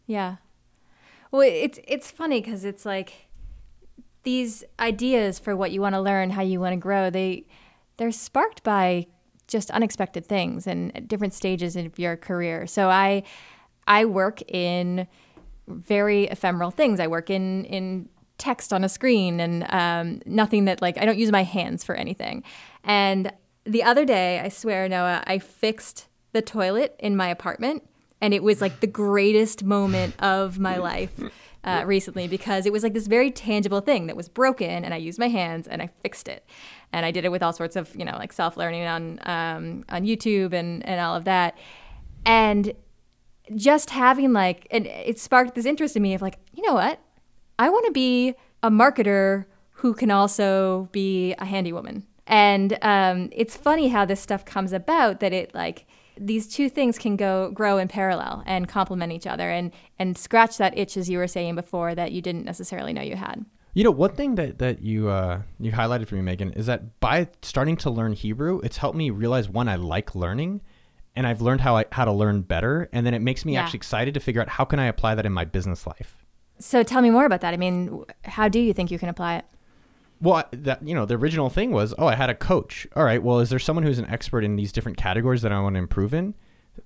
Yeah. 0.07 0.37
Well, 1.29 1.41
it's 1.41 1.77
it's 1.87 2.09
funny 2.09 2.41
because 2.41 2.63
it's 2.65 2.85
like 2.85 3.27
these 4.23 4.63
ideas 4.79 5.37
for 5.39 5.55
what 5.55 5.71
you 5.71 5.81
want 5.81 5.93
to 5.93 6.01
learn, 6.01 6.31
how 6.31 6.41
you 6.41 6.59
want 6.59 6.73
to 6.73 6.77
grow. 6.77 7.09
They 7.09 7.45
they're 7.97 8.11
sparked 8.11 8.63
by 8.63 9.07
just 9.47 9.71
unexpected 9.71 10.25
things 10.25 10.67
and 10.67 11.07
different 11.07 11.33
stages 11.33 11.75
of 11.75 11.97
your 11.97 12.17
career. 12.17 12.67
So 12.67 12.89
I 12.89 13.23
I 13.87 14.05
work 14.05 14.41
in 14.49 15.07
very 15.67 16.25
ephemeral 16.25 16.71
things. 16.71 16.99
I 16.99 17.07
work 17.07 17.29
in 17.29 17.65
in 17.65 18.09
text 18.37 18.71
on 18.71 18.83
a 18.83 18.89
screen 18.89 19.39
and 19.39 19.65
um, 19.69 20.21
nothing 20.25 20.65
that 20.65 20.81
like 20.81 20.97
I 20.97 21.05
don't 21.05 21.17
use 21.17 21.31
my 21.31 21.43
hands 21.43 21.83
for 21.83 21.95
anything. 21.95 22.43
And 22.83 23.31
the 23.65 23.83
other 23.83 24.05
day, 24.05 24.39
I 24.39 24.49
swear, 24.49 24.87
Noah, 24.87 25.23
I 25.27 25.39
fixed 25.39 26.07
the 26.31 26.41
toilet 26.41 26.95
in 26.99 27.17
my 27.17 27.27
apartment, 27.29 27.83
and 28.21 28.33
it 28.33 28.43
was 28.43 28.61
like 28.61 28.79
the 28.79 28.87
greatest 28.87 29.63
moment 29.63 30.15
of 30.21 30.59
my 30.59 30.77
life 30.77 31.19
uh, 31.67 31.83
recently 31.85 32.27
because 32.27 32.65
it 32.65 32.71
was 32.71 32.81
like 32.81 32.93
this 32.93 33.07
very 33.07 33.29
tangible 33.29 33.81
thing 33.81 34.07
that 34.07 34.15
was 34.15 34.29
broken, 34.29 34.85
and 34.85 34.93
I 34.93 34.97
used 34.97 35.19
my 35.19 35.27
hands 35.27 35.67
and 35.67 35.81
I 35.81 35.89
fixed 36.01 36.27
it. 36.27 36.45
And 36.93 37.05
I 37.05 37.11
did 37.11 37.25
it 37.25 37.29
with 37.29 37.43
all 37.43 37.51
sorts 37.53 37.75
of 37.75 37.93
you 37.95 38.05
know 38.05 38.13
like 38.13 38.31
self 38.31 38.55
learning 38.55 38.85
on 38.85 39.19
um, 39.23 39.85
on 39.89 40.03
YouTube 40.03 40.53
and 40.53 40.85
and 40.87 41.01
all 41.01 41.15
of 41.15 41.25
that, 41.25 41.57
and 42.25 42.73
just 43.55 43.89
having 43.89 44.33
like 44.33 44.67
and 44.71 44.87
it 44.87 45.19
sparked 45.19 45.55
this 45.55 45.65
interest 45.65 45.95
in 45.95 46.01
me 46.01 46.13
of 46.13 46.21
like 46.21 46.39
you 46.53 46.65
know 46.65 46.73
what? 46.73 46.99
I 47.59 47.69
want 47.69 47.85
to 47.87 47.91
be 47.91 48.35
a 48.63 48.71
marketer 48.71 49.45
who 49.71 49.93
can 49.93 50.09
also 50.09 50.89
be 50.91 51.33
a 51.37 51.45
handy 51.45 51.73
woman 51.73 52.05
and 52.27 52.77
um, 52.81 53.29
it's 53.31 53.55
funny 53.55 53.87
how 53.87 54.05
this 54.05 54.19
stuff 54.19 54.43
comes 54.43 54.73
about 54.73 55.19
that 55.21 55.33
it 55.33 55.53
like 55.55 55.85
these 56.19 56.47
two 56.47 56.69
things 56.69 56.97
can 56.97 57.15
go 57.15 57.51
grow 57.51 57.77
in 57.77 57.87
parallel 57.87 58.43
and 58.45 58.67
complement 58.67 59.11
each 59.13 59.27
other 59.27 59.49
and 59.49 59.71
and 59.99 60.17
scratch 60.17 60.57
that 60.57 60.77
itch 60.77 60.97
as 60.97 61.09
you 61.09 61.17
were 61.17 61.27
saying 61.27 61.55
before 61.55 61.93
that 61.95 62.11
you 62.11 62.21
didn't 62.21 62.45
necessarily 62.45 62.93
know 62.93 63.01
you 63.01 63.15
had 63.15 63.45
You 63.73 63.83
know, 63.83 63.91
one 63.91 64.13
thing 64.13 64.35
that 64.35 64.57
that 64.59 64.81
you 64.81 65.09
uh, 65.09 65.41
you 65.59 65.71
highlighted 65.71 66.07
for 66.07 66.15
me, 66.15 66.23
Meghan, 66.35 66.57
is 66.57 66.65
that 66.65 66.99
by 66.99 67.27
starting 67.43 67.77
to 67.77 67.89
learn 67.91 68.13
Hebrew, 68.13 68.59
it's 68.63 68.77
helped 68.77 68.97
me 68.97 69.11
realize 69.11 69.47
one 69.49 69.67
I 69.69 69.75
like 69.75 70.15
learning, 70.15 70.61
and 71.15 71.27
I've 71.27 71.41
learned 71.41 71.61
how 71.61 71.77
I 71.77 71.85
how 71.91 72.05
to 72.05 72.11
learn 72.11 72.41
better, 72.41 72.89
and 72.91 73.05
then 73.05 73.13
it 73.13 73.21
makes 73.21 73.45
me 73.45 73.53
Yeah. 73.53 73.61
actually 73.61 73.77
excited 73.77 74.13
to 74.15 74.19
figure 74.19 74.41
out 74.41 74.49
how 74.49 74.65
can 74.65 74.79
I 74.79 74.85
apply 74.87 75.13
that 75.15 75.25
in 75.27 75.33
my 75.33 75.45
business 75.45 75.85
life. 75.85 76.17
so 76.59 76.81
tell 76.81 77.01
me 77.05 77.11
more 77.11 77.25
about 77.29 77.41
that 77.41 77.53
i 77.53 77.57
mean 77.57 78.03
how 78.37 78.47
do 78.55 78.59
you 78.59 78.73
think 78.73 78.89
you 78.93 78.97
can 78.97 79.09
apply 79.09 79.31
it 79.39 79.45
Well, 80.19 80.43
that 80.51 80.85
you 80.87 80.95
know, 80.95 81.05
the 81.05 81.15
original 81.15 81.49
thing 81.49 81.71
was, 81.71 81.93
oh, 81.97 82.07
I 82.07 82.15
had 82.15 82.29
a 82.29 82.35
coach. 82.35 82.87
All 82.95 83.03
right, 83.03 83.21
well, 83.21 83.39
is 83.39 83.49
there 83.49 83.59
someone 83.59 83.83
who's 83.83 83.99
an 83.99 84.07
expert 84.09 84.43
in 84.43 84.55
these 84.55 84.71
different 84.71 84.97
categories 84.97 85.41
that 85.43 85.51
I 85.51 85.59
want 85.59 85.75
to 85.75 85.79
improve 85.79 86.13
in? 86.13 86.33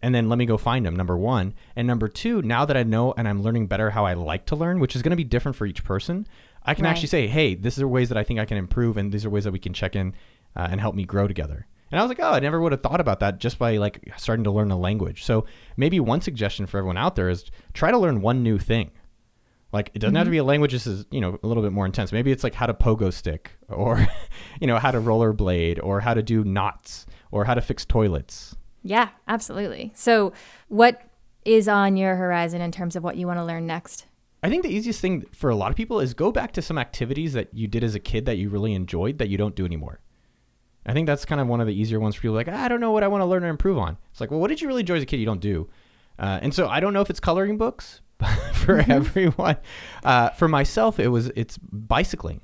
And 0.02 0.15
then 0.15 0.30
let 0.30 0.38
me 0.38 0.46
go 0.46 0.58
find 0.58 0.86
them. 0.86 0.96
Number 0.96 1.17
one, 1.17 1.54
and 1.76 1.86
number 1.86 2.08
two, 2.08 2.41
now 2.41 2.63
that 2.65 2.78
I 2.78 2.84
know 2.84 3.13
and 3.17 3.28
I'm 3.28 3.41
learning 3.44 3.67
better 3.67 3.89
how 3.89 4.06
I 4.06 4.13
like 4.13 4.46
to 4.48 4.56
learn, 4.56 4.80
which 4.80 4.96
is 4.96 5.02
going 5.02 5.12
to 5.12 5.17
be 5.17 5.24
different 5.26 5.56
for 5.58 5.65
each 5.65 5.84
person, 5.84 6.28
I 6.65 6.74
can 6.76 6.86
Right. 6.86 6.91
actually 6.91 7.08
say, 7.08 7.28
hey, 7.28 7.56
these 7.56 7.80
are 7.82 7.88
ways 7.88 8.08
that 8.10 8.17
I 8.17 8.24
think 8.24 8.39
I 8.39 8.46
can 8.46 8.58
improve, 8.58 8.96
and 8.98 9.12
these 9.12 9.26
are 9.26 9.30
ways 9.30 9.44
that 9.44 9.52
we 9.52 9.60
can 9.60 9.74
check 9.74 9.96
in 9.96 10.13
uh, 10.56 10.67
and 10.72 10.80
help 10.80 10.96
me 10.96 11.04
grow 11.04 11.28
together. 11.28 11.67
And 11.91 12.00
I 12.00 12.04
was 12.04 12.10
like, 12.10 12.22
oh, 12.22 12.32
I 12.32 12.39
never 12.39 12.62
would 12.62 12.72
have 12.72 12.82
thought 12.82 13.02
about 13.02 13.20
that 13.20 13.39
just 13.39 13.60
by 13.60 13.76
like 13.78 14.02
starting 14.15 14.46
to 14.46 14.52
learn 14.52 14.72
a 14.72 14.78
language. 14.80 15.26
So 15.26 15.46
maybe 15.76 16.00
one 16.00 16.22
suggestion 16.22 16.65
for 16.67 16.78
everyone 16.78 16.96
out 16.98 17.17
there 17.17 17.30
is 17.30 17.44
try 17.74 17.91
to 17.91 17.98
learn 17.98 18.22
one 18.22 18.44
new 18.44 18.58
thing. 18.58 18.91
Like 19.72 19.92
it 19.94 20.00
doesn't 20.00 20.16
have 20.16 20.28
to 20.28 20.32
be 20.32 20.38
a 20.38 20.44
language. 20.44 20.74
This 20.74 20.86
is 20.88 21.06
you 21.12 21.22
know 21.22 21.40
a 21.42 21.48
little 21.48 21.64
bit 21.64 21.72
more 21.72 21.86
intense. 21.86 22.12
Maybe 22.12 22.32
it's 22.32 22.44
like 22.44 22.54
how 22.54 22.66
to 22.66 22.74
pogo 22.74 23.12
stick, 23.12 23.52
or 23.70 24.06
you 24.60 24.68
know 24.68 24.78
how 24.80 24.92
to 24.92 25.00
rollerblade, 25.00 25.80
or 25.82 26.02
how 26.02 26.14
to 26.14 26.22
do 26.22 26.44
knots, 26.44 27.06
or 27.32 27.46
how 27.46 27.54
to 27.54 27.62
fix 27.62 27.86
toilets. 27.86 28.56
yeah 28.84 29.10
absolutely 29.28 29.92
so 29.94 30.34
what 30.68 31.02
is 31.46 31.68
on 31.68 31.96
your 31.96 32.16
horizon 32.16 32.62
in 32.62 32.72
terms 32.72 32.96
of 32.96 33.04
what 33.04 33.16
you 33.16 33.28
want 33.28 33.38
to 33.38 33.44
learn 33.44 33.66
next 33.68 34.06
I 34.44 34.50
think 34.50 34.64
the 34.64 34.70
easiest 34.70 35.00
thing 35.00 35.24
for 35.32 35.52
a 35.52 35.56
lot 35.56 35.70
of 35.70 35.78
people 35.78 36.00
is 36.00 36.14
go 36.16 36.32
back 36.32 36.52
to 36.54 36.62
some 36.64 36.78
activities 36.80 37.34
that 37.34 37.54
you 37.54 37.68
did 37.68 37.84
as 37.84 37.94
a 37.94 38.00
kid 38.00 38.26
that 38.26 38.38
you 38.38 38.50
really 38.50 38.74
enjoyed 38.74 39.20
that 39.20 39.30
you 39.30 39.38
don't 39.38 39.56
do 39.56 39.66
anymore. 39.66 40.00
I 40.84 40.94
think 40.94 41.06
that's 41.06 41.26
kind 41.26 41.40
of 41.40 41.48
one 41.48 41.62
of 41.62 41.68
the 41.68 41.76
easier 41.80 42.00
ones 42.00 42.16
for 42.16 42.22
people. 42.22 42.36
Like 42.36 42.48
"Ah, 42.50 42.64
I 42.64 42.68
don't 42.68 42.80
know 42.82 42.92
what 42.92 43.04
I 43.04 43.08
want 43.08 43.22
to 43.22 43.28
learn 43.28 43.44
or 43.44 43.50
improve 43.50 43.78
on. 43.78 43.98
It's 44.10 44.20
like, 44.20 44.32
well, 44.32 44.40
what 44.40 44.48
did 44.48 44.60
you 44.60 44.68
really 44.68 44.80
enjoy 44.82 44.96
as 44.96 45.04
a 45.04 45.06
kid 45.06 45.20
you 45.20 45.28
don't 45.28 45.42
do? 45.42 45.70
Uh, 46.18 46.40
and 46.42 46.52
so 46.54 46.68
I 46.68 46.80
don't 46.80 46.92
know 46.94 47.02
if 47.02 47.10
it's 47.12 47.20
coloring 47.20 47.58
books 47.60 48.02
for 48.54 48.80
everyone. 48.88 49.58
Uh, 50.04 50.30
for 50.30 50.48
myself, 50.48 51.00
it 51.00 51.08
was 51.08 51.28
it's 51.36 51.58
bicycling. 51.58 52.42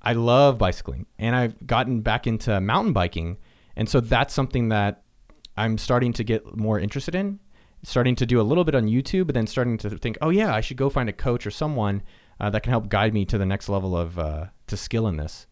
I 0.00 0.12
love 0.12 0.58
bicycling, 0.58 1.06
and 1.18 1.34
I've 1.34 1.66
gotten 1.66 2.00
back 2.00 2.26
into 2.26 2.60
mountain 2.60 2.92
biking, 2.92 3.38
and 3.76 3.88
so 3.88 4.00
that's 4.00 4.32
something 4.32 4.68
that 4.68 5.02
I'm 5.56 5.76
starting 5.76 6.12
to 6.14 6.24
get 6.24 6.56
more 6.56 6.78
interested 6.78 7.14
in. 7.14 7.40
Starting 7.84 8.16
to 8.16 8.26
do 8.26 8.40
a 8.40 8.42
little 8.42 8.64
bit 8.64 8.74
on 8.74 8.86
YouTube, 8.86 9.26
but 9.26 9.34
then 9.34 9.46
starting 9.46 9.78
to 9.78 9.90
think, 9.90 10.18
oh 10.20 10.30
yeah, 10.30 10.52
I 10.52 10.60
should 10.60 10.76
go 10.76 10.90
find 10.90 11.08
a 11.08 11.12
coach 11.12 11.46
or 11.46 11.50
someone 11.50 12.02
uh, 12.40 12.50
that 12.50 12.62
can 12.62 12.70
help 12.70 12.88
guide 12.88 13.14
me 13.14 13.24
to 13.26 13.38
the 13.38 13.46
next 13.46 13.68
level 13.68 13.96
of 13.96 14.18
uh, 14.18 14.46
to 14.66 14.76
skill 14.76 15.06
in 15.06 15.16
this. 15.16 15.46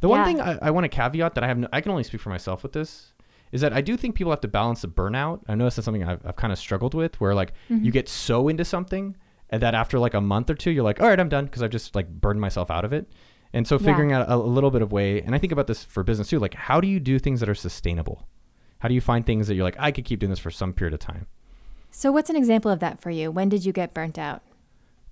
The 0.00 0.08
one 0.08 0.24
thing 0.24 0.40
I, 0.40 0.58
I 0.60 0.70
want 0.70 0.84
to 0.84 0.88
caveat 0.88 1.34
that 1.34 1.42
I 1.42 1.46
have, 1.46 1.58
no, 1.58 1.68
I 1.72 1.80
can 1.80 1.90
only 1.90 2.04
speak 2.04 2.20
for 2.20 2.28
myself 2.28 2.62
with 2.62 2.72
this, 2.72 3.13
is 3.52 3.60
that 3.60 3.72
I 3.72 3.80
do 3.80 3.96
think 3.96 4.14
people 4.14 4.30
have 4.32 4.40
to 4.40 4.48
balance 4.48 4.82
the 4.82 4.88
burnout. 4.88 5.40
I 5.48 5.54
noticed 5.54 5.76
that's 5.76 5.84
something 5.84 6.04
I've, 6.04 6.24
I've 6.26 6.36
kind 6.36 6.52
of 6.52 6.58
struggled 6.58 6.94
with, 6.94 7.20
where 7.20 7.34
like 7.34 7.52
Mm-hmm. 7.70 7.84
you 7.84 7.92
get 7.92 8.08
so 8.08 8.48
into 8.48 8.64
something, 8.64 9.16
and 9.50 9.62
that 9.62 9.74
after 9.74 9.98
like 9.98 10.14
a 10.14 10.20
month 10.20 10.50
or 10.50 10.54
two, 10.54 10.70
you're 10.70 10.84
like, 10.84 11.00
all 11.00 11.08
right, 11.08 11.20
I'm 11.20 11.28
done 11.28 11.44
because 11.46 11.62
I've 11.62 11.70
just 11.70 11.94
like 11.94 12.08
burned 12.08 12.40
myself 12.40 12.70
out 12.70 12.84
of 12.84 12.92
it. 12.92 13.06
And 13.52 13.66
so 13.68 13.76
Yeah. 13.76 13.84
figuring 13.86 14.12
out 14.12 14.28
a, 14.28 14.34
a 14.34 14.36
little 14.36 14.70
bit 14.72 14.82
of 14.82 14.90
way, 14.92 15.20
and 15.22 15.34
I 15.34 15.38
think 15.38 15.52
about 15.52 15.66
this 15.68 15.84
for 15.84 16.02
business 16.02 16.28
too, 16.28 16.38
like 16.40 16.54
how 16.54 16.80
do 16.80 16.88
you 16.88 16.98
do 16.98 17.18
things 17.18 17.40
that 17.40 17.48
are 17.48 17.54
sustainable? 17.54 18.26
How 18.80 18.88
do 18.88 18.94
you 18.94 19.00
find 19.00 19.24
things 19.24 19.46
that 19.48 19.54
you're 19.54 19.64
like, 19.64 19.76
I 19.78 19.92
could 19.92 20.04
keep 20.04 20.18
doing 20.20 20.30
this 20.30 20.38
for 20.40 20.50
some 20.50 20.72
period 20.72 20.92
of 20.94 21.00
time? 21.00 21.26
So, 21.90 22.10
what's 22.10 22.28
an 22.28 22.36
example 22.36 22.70
of 22.70 22.80
that 22.80 23.00
for 23.00 23.10
you? 23.10 23.30
When 23.30 23.48
did 23.48 23.64
you 23.64 23.72
get 23.72 23.94
burnt 23.94 24.18
out? 24.18 24.42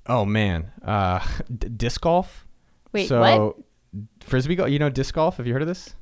Oh 0.06 0.24
man, 0.24 0.72
uh, 0.84 1.20
d- 1.58 1.68
disc 1.68 2.00
golf. 2.00 2.46
Wait, 2.90 3.08
so, 3.08 3.20
what? 3.20 3.56
Frisbee 4.20 4.56
golf. 4.56 4.68
You 4.70 4.80
know 4.80 4.90
disc 4.90 5.14
golf? 5.14 5.36
Have 5.36 5.46
you 5.46 5.52
heard 5.52 5.62
of 5.62 5.68
this? 5.68 5.94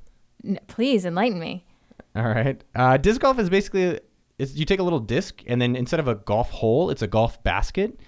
N- 0.45 0.59
please 0.69 1.05
enlighten 1.05 1.39
me. 1.39 1.67
All 2.15 2.25
right. 2.25 2.63
Uh, 2.75 2.97
disc 2.97 3.21
golf 3.21 3.39
is 3.39 3.51
basically 3.51 4.01
you 4.39 4.65
take 4.65 4.81
a 4.81 4.83
little 4.83 5.01
disc 5.01 5.43
and 5.47 5.61
then 5.61 5.77
instead 5.77 6.01
of 6.01 6.09
a 6.09 6.15
golf 6.15 6.51
hole, 6.51 6.91
it's 6.91 7.03
a 7.03 7.07
golf 7.07 7.43
basket. 7.43 8.01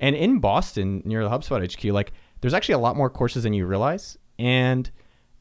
And 0.00 0.14
in 0.14 0.40
Boston, 0.40 1.02
near 1.04 1.22
the 1.22 1.30
HubSpot 1.30 1.64
HQ, 1.64 1.84
like 1.92 2.12
there's 2.40 2.54
actually 2.54 2.74
a 2.74 2.78
lot 2.78 2.96
more 2.96 3.08
courses 3.08 3.44
than 3.44 3.52
you 3.52 3.66
realize. 3.66 4.18
And 4.38 4.90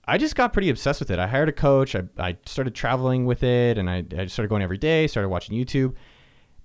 I 0.08 0.18
just 0.18 0.36
got 0.36 0.54
pretty 0.54 0.70
obsessed 0.70 1.00
with 1.00 1.12
it. 1.12 1.20
I 1.20 1.28
hired 1.28 1.50
a 1.50 1.54
coach. 1.54 1.96
I, 1.96 2.04
I 2.18 2.38
started 2.46 2.76
traveling 2.76 3.26
with 3.26 3.44
it, 3.44 3.78
and 3.78 3.90
I, 3.90 4.06
I 4.18 4.28
started 4.28 4.50
going 4.50 4.62
every 4.62 4.78
day. 4.78 5.08
Started 5.08 5.30
watching 5.30 5.58
YouTube, 5.58 5.96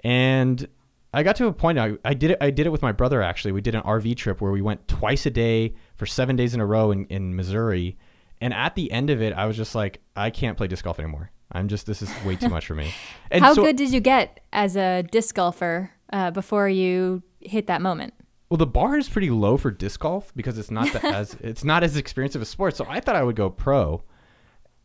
and 0.04 0.68
I 1.14 1.22
got 1.22 1.36
to 1.36 1.46
a 1.46 1.52
point. 1.52 1.78
I, 1.78 1.94
I 2.04 2.14
did 2.14 2.32
it. 2.32 2.38
I 2.40 2.50
did 2.50 2.66
it 2.66 2.70
with 2.70 2.82
my 2.82 2.92
brother. 2.92 3.22
Actually, 3.22 3.52
we 3.52 3.62
did 3.62 3.74
an 3.74 3.82
RV 3.82 4.16
trip 4.16 4.40
where 4.40 4.52
we 4.52 4.60
went 4.60 4.86
twice 4.88 5.24
a 5.26 5.30
day 5.30 5.74
for 5.96 6.06
seven 6.06 6.36
days 6.36 6.54
in 6.54 6.60
a 6.60 6.66
row 6.66 6.90
in, 6.90 7.06
in 7.06 7.34
Missouri. 7.34 7.96
And 8.42 8.54
at 8.54 8.74
the 8.74 8.90
end 8.92 9.10
of 9.10 9.20
it, 9.20 9.32
I 9.32 9.46
was 9.46 9.56
just 9.56 9.74
like, 9.74 10.00
I 10.16 10.30
can't 10.30 10.56
play 10.56 10.66
disc 10.66 10.84
golf 10.84 10.98
anymore. 10.98 11.30
I'm 11.52 11.68
just 11.68 11.86
this 11.86 12.02
is 12.02 12.10
way 12.24 12.36
too 12.36 12.48
much 12.48 12.66
for 12.66 12.74
me. 12.74 12.92
And 13.30 13.44
How 13.44 13.54
so- 13.54 13.62
good 13.62 13.76
did 13.76 13.92
you 13.92 14.00
get 14.00 14.40
as 14.52 14.76
a 14.76 15.02
disc 15.02 15.34
golfer 15.34 15.92
uh, 16.12 16.30
before 16.32 16.68
you 16.68 17.22
hit 17.40 17.66
that 17.68 17.80
moment? 17.80 18.14
Well, 18.48 18.58
the 18.58 18.66
bar 18.66 18.98
is 18.98 19.08
pretty 19.08 19.30
low 19.30 19.56
for 19.56 19.70
disc 19.70 20.00
golf 20.00 20.32
because 20.34 20.58
it's 20.58 20.72
not 20.72 20.92
the, 20.92 21.06
as 21.06 21.34
it's 21.40 21.62
not 21.62 21.84
as 21.84 21.96
experienced 21.96 22.34
of 22.34 22.42
a 22.42 22.46
sport. 22.46 22.76
So 22.76 22.84
I 22.88 22.98
thought 22.98 23.14
I 23.14 23.22
would 23.22 23.36
go 23.36 23.48
pro, 23.48 24.02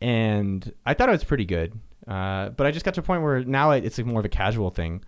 and 0.00 0.72
I 0.84 0.94
thought 0.94 1.08
it 1.08 1.12
was 1.12 1.24
pretty 1.24 1.44
good. 1.44 1.78
Uh, 2.06 2.50
but 2.50 2.68
I 2.68 2.70
just 2.70 2.84
got 2.84 2.94
to 2.94 3.00
a 3.00 3.02
point 3.02 3.22
where 3.22 3.42
now 3.42 3.72
it's 3.72 3.98
like 3.98 4.06
more 4.06 4.20
of 4.20 4.24
a 4.24 4.28
casual 4.28 4.70
thing, 4.70 5.02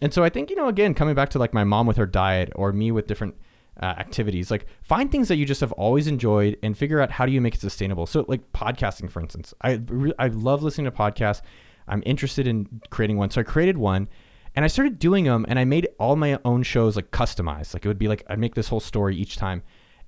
and 0.00 0.14
so 0.14 0.24
I 0.24 0.30
think 0.30 0.48
you 0.48 0.56
know 0.56 0.68
again 0.68 0.94
coming 0.94 1.14
back 1.14 1.28
to 1.30 1.38
like 1.38 1.52
my 1.52 1.64
mom 1.64 1.86
with 1.86 1.98
her 1.98 2.06
diet 2.06 2.50
or 2.54 2.72
me 2.72 2.90
with 2.90 3.06
different 3.06 3.34
uh, 3.80 3.86
activities, 3.86 4.50
like 4.50 4.66
find 4.82 5.10
things 5.10 5.28
that 5.28 5.36
you 5.36 5.46
just 5.46 5.60
have 5.60 5.72
always 5.72 6.06
enjoyed 6.06 6.56
and 6.62 6.76
figure 6.76 7.00
out 7.00 7.10
how 7.10 7.26
do 7.26 7.32
you 7.32 7.40
make 7.40 7.54
it 7.54 7.60
sustainable. 7.60 8.06
So 8.06 8.24
like 8.28 8.52
podcasting, 8.52 9.10
for 9.10 9.20
instance, 9.20 9.54
I 9.62 9.80
I 10.18 10.28
love 10.28 10.62
listening 10.62 10.86
to 10.86 10.90
podcasts. 10.90 11.42
I'm 11.88 12.02
interested 12.06 12.46
in 12.46 12.80
creating 12.90 13.16
one, 13.16 13.30
so 13.30 13.40
I 13.40 13.44
created 13.44 13.78
one 13.78 14.08
and 14.54 14.64
I 14.64 14.68
started 14.68 14.98
doing 14.98 15.24
them 15.24 15.44
and 15.48 15.58
I 15.58 15.64
made 15.64 15.88
all 15.98 16.16
my 16.16 16.38
own 16.44 16.62
shows 16.62 16.96
like 16.96 17.10
customized. 17.10 17.74
Like 17.74 17.84
it 17.84 17.88
would 17.88 17.98
be 17.98 18.08
like 18.08 18.24
I'd 18.28 18.38
make 18.38 18.54
this 18.54 18.68
whole 18.68 18.80
story 18.80 19.16
each 19.16 19.36
time. 19.36 19.62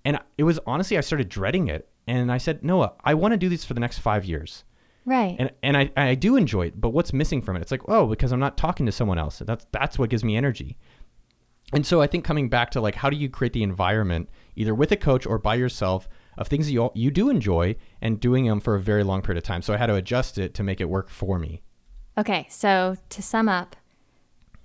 And 0.04 0.18
it 0.36 0.44
was 0.44 0.58
honestly 0.66 0.98
I 0.98 1.00
started 1.00 1.28
dreading 1.28 1.68
it. 1.68 1.88
And 2.08 2.32
I 2.32 2.38
said, 2.38 2.64
Noah, 2.64 2.94
I 3.04 3.14
want 3.14 3.32
to 3.32 3.38
do 3.38 3.48
this 3.48 3.64
for 3.64 3.74
the 3.74 3.80
next 3.80 3.98
five 3.98 4.24
years. 4.24 4.64
Right. 5.04 5.36
And 5.38 5.50
and 5.62 5.76
I, 5.76 5.90
I 5.96 6.14
do 6.14 6.36
enjoy 6.36 6.66
it, 6.66 6.80
but 6.80 6.90
what's 6.90 7.12
missing 7.12 7.42
from 7.42 7.56
it? 7.56 7.62
It's 7.62 7.70
like, 7.70 7.88
oh, 7.88 8.06
because 8.06 8.32
I'm 8.32 8.40
not 8.40 8.56
talking 8.56 8.86
to 8.86 8.92
someone 8.92 9.18
else. 9.18 9.38
That's 9.38 9.66
that's 9.72 9.98
what 9.98 10.10
gives 10.10 10.24
me 10.24 10.36
energy. 10.36 10.76
And 11.72 11.86
so 11.86 12.02
I 12.02 12.06
think 12.06 12.24
coming 12.24 12.48
back 12.48 12.70
to 12.72 12.80
like 12.80 12.96
how 12.96 13.10
do 13.10 13.16
you 13.16 13.28
create 13.28 13.52
the 13.52 13.62
environment 13.62 14.28
either 14.56 14.74
with 14.74 14.92
a 14.92 14.96
coach 14.96 15.26
or 15.26 15.38
by 15.38 15.54
yourself 15.54 16.08
of 16.38 16.48
things 16.48 16.66
that 16.66 16.72
you 16.72 16.90
you 16.94 17.10
do 17.10 17.30
enjoy 17.30 17.76
and 18.00 18.20
doing 18.20 18.46
them 18.46 18.60
for 18.60 18.74
a 18.74 18.80
very 18.80 19.04
long 19.04 19.22
period 19.22 19.38
of 19.38 19.44
time. 19.44 19.62
So 19.62 19.74
I 19.74 19.76
had 19.76 19.86
to 19.86 19.94
adjust 19.94 20.38
it 20.38 20.54
to 20.54 20.62
make 20.62 20.80
it 20.80 20.88
work 20.88 21.08
for 21.08 21.38
me. 21.38 21.62
okay, 22.18 22.46
so 22.50 22.96
to 23.08 23.22
sum 23.22 23.48
up, 23.48 23.76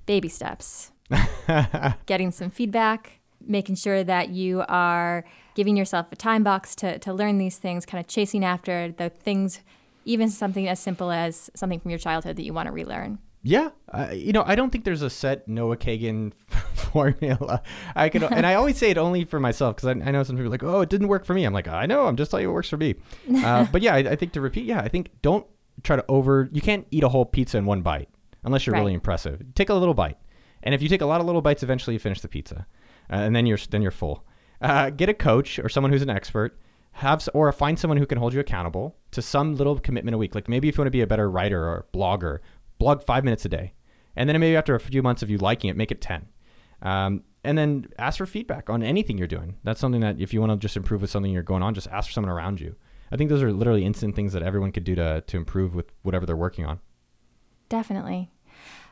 baby 0.06 0.30
steps. 0.30 0.92
Getting 2.06 2.32
some 2.32 2.50
feedback, 2.50 3.22
making 3.46 3.76
sure 3.76 4.04
that 4.04 4.30
you 4.30 4.64
are 4.68 5.24
giving 5.56 5.78
yourself 5.78 6.12
a 6.12 6.16
time 6.16 6.44
box 6.44 6.76
to, 6.76 7.00
to 7.00 7.14
learn 7.14 7.38
these 7.38 7.58
things, 7.58 7.86
kind 7.86 8.04
of 8.04 8.08
chasing 8.08 8.44
after 8.44 8.92
the 8.92 9.10
things, 9.10 9.62
even 10.06 10.30
something 10.30 10.68
as 10.68 10.80
simple 10.80 11.12
as 11.12 11.50
something 11.56 11.80
from 11.80 11.92
your 11.92 12.00
childhood 12.00 12.36
that 12.36 12.44
you 12.44 12.54
want 12.54 12.68
to 12.68 12.74
relearn. 12.74 13.20
Yeah, 13.44 13.70
uh, 13.94 14.10
you 14.14 14.34
know, 14.34 14.44
I 14.46 14.56
don't 14.56 14.72
think 14.72 14.84
there's 14.84 15.04
a 15.04 15.10
set 15.10 15.48
Noah 15.48 15.78
Kagan 15.78 16.34
formula. 16.74 17.62
I 17.96 18.10
can, 18.10 18.24
and 18.24 18.46
I 18.46 18.56
always 18.56 18.78
say 18.78 18.90
it 18.90 18.98
only 18.98 19.26
for 19.26 19.40
myself 19.40 19.76
because 19.76 19.88
I, 19.88 19.92
I, 19.92 20.12
know 20.12 20.24
some 20.24 20.36
people 20.36 20.48
are 20.48 20.50
like, 20.50 20.64
oh, 20.64 20.82
it 20.82 20.90
didn't 20.90 21.08
work 21.08 21.24
for 21.24 21.34
me. 21.34 21.46
I'm 21.46 21.54
like, 21.54 21.68
I 21.68 21.86
know, 21.86 22.08
I'm 22.08 22.18
just 22.18 22.32
telling 22.32 22.44
you 22.44 22.50
what 22.50 22.56
works 22.56 22.70
for 22.70 22.78
me. 22.78 22.96
Uh, 23.34 23.66
but 23.72 23.82
yeah, 23.82 23.94
I, 23.94 24.00
I, 24.00 24.16
think 24.16 24.34
to 24.34 24.42
repeat, 24.42 24.66
yeah, 24.66 24.82
I 24.82 24.88
think 24.88 25.12
don't 25.22 25.46
try 25.84 25.96
to 25.96 26.06
over. 26.10 26.50
You 26.52 26.62
can't 26.62 26.88
eat 26.92 27.04
a 27.04 27.10
whole 27.10 27.26
pizza 27.26 27.58
in 27.58 27.66
one 27.66 27.82
bite 27.82 28.10
unless 28.44 28.66
you're 28.66 28.74
right. 28.74 28.80
really 28.80 28.94
impressive. 28.94 29.42
Take 29.56 29.70
a 29.70 29.74
little 29.74 29.94
bite, 29.94 30.18
and 30.64 30.74
if 30.74 30.82
you 30.82 30.90
take 30.90 31.02
a 31.02 31.06
lot 31.06 31.22
of 31.22 31.28
little 31.28 31.42
bites, 31.42 31.64
eventually 31.64 31.94
you 31.94 32.00
finish 32.00 32.22
the 32.22 32.28
pizza, 32.28 32.66
uh, 33.10 33.16
and 33.16 33.36
then 33.36 33.46
you're 33.46 33.60
then 33.70 33.82
you're 33.82 33.92
full. 33.92 34.26
Uh, 34.60 34.90
get 34.90 35.08
a 35.08 35.14
coach 35.14 35.60
or 35.60 35.70
someone 35.70 35.92
who's 35.92 36.02
an 36.02 36.10
expert. 36.10 36.60
Have 36.92 37.30
or 37.36 37.52
find 37.52 37.78
someone 37.78 37.98
who 37.98 38.08
can 38.08 38.18
hold 38.18 38.34
you 38.34 38.40
accountable 38.40 38.98
to 39.12 39.22
some 39.22 39.56
little 39.56 39.78
commitment 39.78 40.16
a 40.16 40.18
week. 40.18 40.34
Like 40.34 40.50
maybe 40.50 40.68
if 40.68 40.78
you 40.78 40.82
want 40.82 40.88
to 40.88 40.92
be 40.92 41.02
a 41.02 41.08
better 41.08 41.30
writer 41.30 41.64
or 41.64 41.86
blogger 41.94 42.40
blog 42.78 43.04
five 43.04 43.24
minutes 43.24 43.46
a 43.46 43.50
day. 43.50 43.74
And 44.16 44.28
then 44.28 44.40
maybe 44.40 44.56
after 44.56 44.76
a 44.76 44.80
few 44.80 45.04
months 45.04 45.22
of 45.22 45.30
you 45.30 45.38
liking 45.38 45.70
it, 45.70 45.78
make 45.78 45.92
it 45.92 46.02
10. 46.02 46.28
Um, 46.82 47.24
and 47.44 47.58
then 47.58 47.88
ask 47.98 48.18
for 48.18 48.26
feedback 48.26 48.70
on 48.70 48.84
anything 48.84 49.18
you're 49.18 49.28
doing. 49.28 49.56
That's 49.64 49.80
something 49.80 50.02
that 50.02 50.20
if 50.20 50.34
you 50.34 50.40
want 50.40 50.52
to 50.52 50.58
just 50.58 50.76
improve 50.76 51.02
with 51.02 51.10
something 51.10 51.32
you're 51.32 51.44
going 51.44 51.64
on, 51.64 51.74
just 51.74 51.88
ask 51.88 52.08
for 52.08 52.14
someone 52.14 52.32
around 52.32 52.60
you. 52.60 52.76
I 53.12 53.16
think 53.16 53.30
those 53.30 53.42
are 53.44 53.54
literally 53.54 53.86
instant 53.86 54.16
things 54.16 54.34
that 54.34 54.44
everyone 54.44 54.72
could 54.72 54.84
do 54.84 54.96
to, 54.96 55.22
to 55.22 55.38
improve 55.38 55.74
with 55.74 55.92
whatever 56.02 56.26
they're 56.26 56.36
working 56.36 56.66
on. 56.66 56.80
Definitely. 57.70 58.32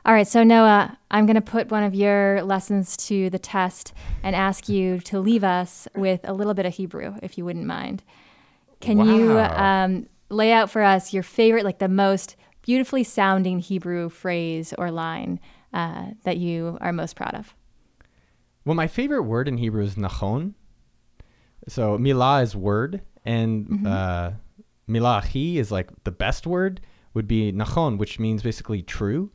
All 0.06 0.14
right, 0.14 0.28
so 0.28 0.44
Noah, 0.44 0.98
I'm 1.10 1.26
going 1.26 1.36
to 1.36 1.42
put 1.42 1.72
one 1.72 1.84
of 1.84 1.96
your 1.96 2.44
lessons 2.44 2.96
to 3.08 3.30
the 3.32 3.40
test 3.40 3.92
and 4.22 4.36
ask 4.36 4.70
you 4.70 5.00
to 5.00 5.20
leave 5.20 5.44
us 5.44 5.88
with 5.96 6.22
a 6.26 6.34
little 6.34 6.54
bit 6.54 6.68
of 6.68 6.76
Hebrew, 6.76 7.16
if 7.24 7.40
you 7.40 7.46
wouldn't 7.46 7.66
mind. 7.66 8.04
Can 8.82 9.00
wow. 9.00 9.06
you 9.06 9.40
um, 9.40 10.08
lay 10.30 10.52
out 10.52 10.70
for 10.70 10.84
us 10.84 11.12
your 11.12 11.24
favorite, 11.24 11.66
like 11.66 11.80
the 11.80 11.88
most 11.88 12.36
beautifully 12.66 13.04
sounding 13.04 13.60
Hebrew 13.60 14.10
phrase 14.10 14.74
or 14.78 14.90
line 14.90 15.40
uh, 15.72 16.08
that 16.24 16.38
you 16.38 16.80
are 16.82 16.92
most 16.92 17.16
proud 17.16 17.36
of? 17.36 17.54
Well, 18.66 18.76
my 18.76 18.88
favorite 18.88 19.24
word 19.24 19.48
in 19.48 19.58
Hebrew 19.58 19.84
is 19.84 19.96
nachon. 19.96 20.56
So 21.68 21.98
milah 21.98 22.42
is 22.42 22.56
word, 22.56 23.02
and 23.24 23.68
mm-hmm. 23.68 23.88
uh, 23.88 24.32
milahi 24.90 25.58
is 25.58 25.72
like 25.72 25.92
the 26.04 26.12
best 26.12 26.48
word 26.48 26.82
would 27.14 27.28
be 27.28 27.52
nachon, 27.52 28.00
which 28.00 28.20
means 28.20 28.42
basically 28.42 28.82
true. 28.82 29.32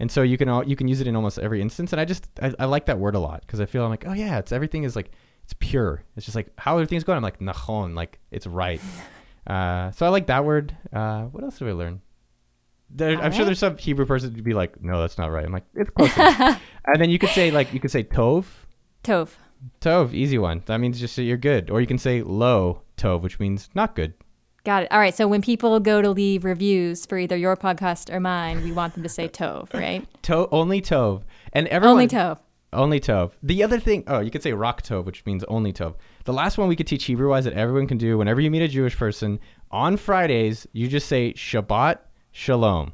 And 0.00 0.10
so 0.10 0.22
you 0.22 0.36
can 0.36 0.68
you 0.68 0.74
can 0.74 0.88
use 0.88 1.00
it 1.00 1.06
in 1.06 1.14
almost 1.14 1.38
every 1.38 1.62
instance. 1.62 1.92
And 1.92 2.00
I 2.00 2.04
just 2.04 2.28
I, 2.42 2.52
I 2.58 2.64
like 2.64 2.86
that 2.86 2.98
word 2.98 3.14
a 3.14 3.20
lot 3.20 3.42
because 3.42 3.60
I 3.60 3.66
feel 3.66 3.84
I'm 3.84 3.90
like 3.90 4.04
oh 4.06 4.12
yeah, 4.12 4.38
it's 4.38 4.50
everything 4.50 4.82
is 4.82 4.96
like 4.96 5.12
it's 5.44 5.54
pure. 5.60 6.02
It's 6.16 6.26
just 6.26 6.34
like 6.34 6.48
how 6.58 6.74
everything's 6.74 7.04
going. 7.04 7.16
I'm 7.16 7.22
like 7.22 7.38
nachon, 7.38 7.94
like 7.94 8.18
it's 8.32 8.48
right. 8.48 8.80
uh, 9.46 9.92
so 9.92 10.06
I 10.06 10.08
like 10.08 10.26
that 10.26 10.44
word. 10.44 10.76
Uh, 10.92 11.22
what 11.24 11.44
else 11.44 11.58
did 11.58 11.68
I 11.68 11.72
learn? 11.72 12.00
There, 12.90 13.10
I'm 13.10 13.18
right. 13.18 13.34
sure 13.34 13.44
there's 13.44 13.58
some 13.58 13.76
Hebrew 13.76 14.06
person 14.06 14.34
to 14.34 14.42
be 14.42 14.54
like, 14.54 14.82
no, 14.82 15.00
that's 15.00 15.18
not 15.18 15.30
right. 15.32 15.44
I'm 15.44 15.52
like, 15.52 15.64
it's 15.74 15.90
close. 15.90 16.10
and 16.16 17.00
then 17.00 17.10
you 17.10 17.18
could 17.18 17.30
say 17.30 17.50
like, 17.50 17.72
you 17.72 17.80
could 17.80 17.90
say 17.90 18.04
tov. 18.04 18.46
Tov. 19.02 19.30
Tov, 19.80 20.12
easy 20.12 20.38
one. 20.38 20.62
That 20.66 20.78
means 20.78 21.00
just 21.00 21.16
that 21.16 21.22
you're 21.22 21.36
good. 21.36 21.70
Or 21.70 21.80
you 21.80 21.86
can 21.86 21.98
say 21.98 22.22
low 22.22 22.82
tov, 22.96 23.22
which 23.22 23.40
means 23.40 23.68
not 23.74 23.94
good. 23.94 24.14
Got 24.64 24.84
it. 24.84 24.92
All 24.92 24.98
right. 24.98 25.14
So 25.14 25.28
when 25.28 25.42
people 25.42 25.78
go 25.80 26.00
to 26.00 26.10
leave 26.10 26.44
reviews 26.44 27.04
for 27.04 27.18
either 27.18 27.36
your 27.36 27.56
podcast 27.56 28.12
or 28.12 28.20
mine, 28.20 28.62
we 28.62 28.72
want 28.72 28.94
them 28.94 29.02
to 29.02 29.08
say 29.08 29.28
tov, 29.28 29.72
right? 29.74 30.06
To- 30.22 30.48
only 30.50 30.80
tov. 30.80 31.22
And 31.52 31.66
everyone 31.68 31.96
only 31.96 32.08
tov. 32.08 32.38
Only 32.72 32.98
tov. 32.98 33.32
The 33.42 33.62
other 33.62 33.78
thing, 33.78 34.04
oh, 34.06 34.20
you 34.20 34.30
could 34.30 34.42
say 34.42 34.52
rock 34.52 34.82
tov, 34.82 35.04
which 35.04 35.24
means 35.26 35.44
only 35.44 35.72
tov. 35.72 35.96
The 36.24 36.32
last 36.32 36.58
one 36.58 36.68
we 36.68 36.76
could 36.76 36.86
teach 36.86 37.04
Hebrew 37.04 37.28
wise 37.28 37.44
that 37.44 37.52
everyone 37.52 37.86
can 37.86 37.98
do 37.98 38.18
whenever 38.18 38.40
you 38.40 38.50
meet 38.50 38.62
a 38.62 38.68
Jewish 38.68 38.96
person 38.96 39.38
on 39.70 39.96
Fridays, 39.96 40.66
you 40.72 40.88
just 40.88 41.08
say 41.08 41.34
Shabbat 41.34 41.98
Shalom. 42.36 42.92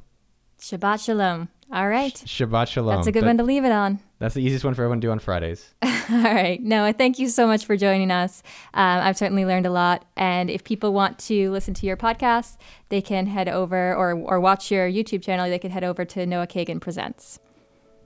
Shabbat 0.60 1.02
Shalom. 1.02 1.48
All 1.72 1.88
right. 1.88 2.12
Shabbat 2.12 2.68
Shalom. 2.68 2.94
That's 2.94 3.06
a 3.06 3.12
good 3.12 3.22
that, 3.22 3.28
one 3.28 3.38
to 3.38 3.42
leave 3.42 3.64
it 3.64 3.72
on. 3.72 3.98
That's 4.18 4.34
the 4.34 4.42
easiest 4.42 4.66
one 4.66 4.74
for 4.74 4.82
everyone 4.82 5.00
to 5.00 5.06
do 5.06 5.10
on 5.10 5.18
Fridays. 5.18 5.72
All 5.82 5.90
right. 6.10 6.62
Noah, 6.62 6.92
thank 6.92 7.18
you 7.18 7.26
so 7.30 7.46
much 7.46 7.64
for 7.64 7.74
joining 7.74 8.10
us. 8.10 8.42
Um, 8.74 9.00
I've 9.00 9.16
certainly 9.16 9.46
learned 9.46 9.64
a 9.64 9.70
lot. 9.70 10.04
And 10.14 10.50
if 10.50 10.62
people 10.62 10.92
want 10.92 11.18
to 11.20 11.50
listen 11.52 11.72
to 11.72 11.86
your 11.86 11.96
podcast, 11.96 12.58
they 12.90 13.00
can 13.00 13.26
head 13.26 13.48
over 13.48 13.94
or, 13.94 14.12
or 14.12 14.38
watch 14.40 14.70
your 14.70 14.86
YouTube 14.86 15.22
channel. 15.22 15.48
They 15.48 15.58
can 15.58 15.70
head 15.70 15.84
over 15.84 16.04
to 16.04 16.26
Noah 16.26 16.46
Kagan 16.46 16.78
Presents. 16.78 17.38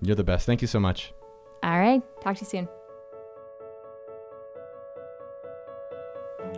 You're 0.01 0.15
the 0.15 0.23
best. 0.23 0.47
Thank 0.47 0.63
you 0.63 0.69
so 0.69 0.79
much. 0.79 1.13
All 1.65 1.81
right. 1.81 2.01
Talk 2.23 2.37
to 2.37 2.45
you 2.45 2.47
soon. 2.47 2.69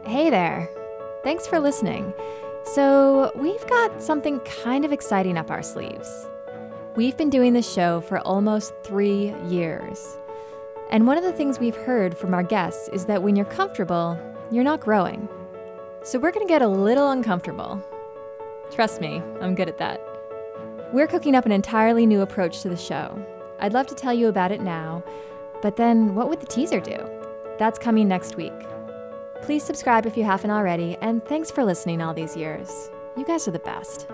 Hey 0.05 0.29
there. 0.29 0.69
Thanks 1.25 1.47
for 1.47 1.61
listening. 1.61 2.12
So, 2.75 3.31
we've 3.37 3.65
got 3.69 4.03
something 4.03 4.41
kind 4.41 4.85
of 4.85 4.93
exciting 4.93 5.39
up 5.39 5.53
our 5.53 5.63
sleeves. 5.63 6.27
We've 6.97 7.17
been 7.17 7.31
doing 7.31 7.53
this 7.53 7.73
show 7.73 8.01
for 8.01 8.19
almost 8.19 8.75
three 8.83 9.33
years. 9.47 10.19
And 10.91 11.07
one 11.07 11.17
of 11.17 11.23
the 11.23 11.33
things 11.33 11.61
we've 11.61 11.77
heard 11.77 12.19
from 12.19 12.35
our 12.35 12.43
guests 12.43 12.89
is 12.89 13.05
that 13.07 13.23
when 13.23 13.37
you're 13.37 13.47
comfortable, 13.47 14.19
you're 14.51 14.65
not 14.65 14.81
growing. 14.81 15.29
So, 16.03 16.19
we're 16.19 16.33
going 16.33 16.47
to 16.47 16.53
get 16.53 16.61
a 16.61 16.69
little 16.69 17.13
uncomfortable. 17.13 17.81
Trust 18.73 19.01
me, 19.01 19.23
I'm 19.41 19.55
good 19.55 19.69
at 19.69 19.79
that. 19.79 20.01
We're 20.93 21.07
cooking 21.07 21.37
up 21.37 21.47
an 21.47 21.53
entirely 21.53 22.05
new 22.05 22.21
approach 22.21 22.63
to 22.63 22.69
the 22.69 22.77
show. 22.77 23.17
I'd 23.61 23.75
love 23.75 23.87
to 23.87 23.95
tell 23.95 24.13
you 24.13 24.27
about 24.27 24.51
it 24.51 24.61
now, 24.61 25.05
but 25.63 25.77
then 25.77 26.17
what 26.17 26.29
would 26.29 26.41
the 26.41 26.47
teaser 26.47 26.81
do? 26.81 26.99
That's 27.59 27.79
coming 27.79 28.09
next 28.09 28.37
week. 28.37 28.53
Please 29.42 29.62
subscribe 29.62 30.07
if 30.07 30.16
you 30.16 30.25
haven't 30.25 30.51
already, 30.51 30.96
and 31.01 31.25
thanks 31.25 31.51
for 31.51 31.64
listening 31.64 32.03
all 32.03 32.14
these 32.14 32.37
years. 32.37 32.90
You 33.16 33.25
guys 33.25 33.46
are 33.46 33.53
the 33.53 33.59
best. 33.61 34.07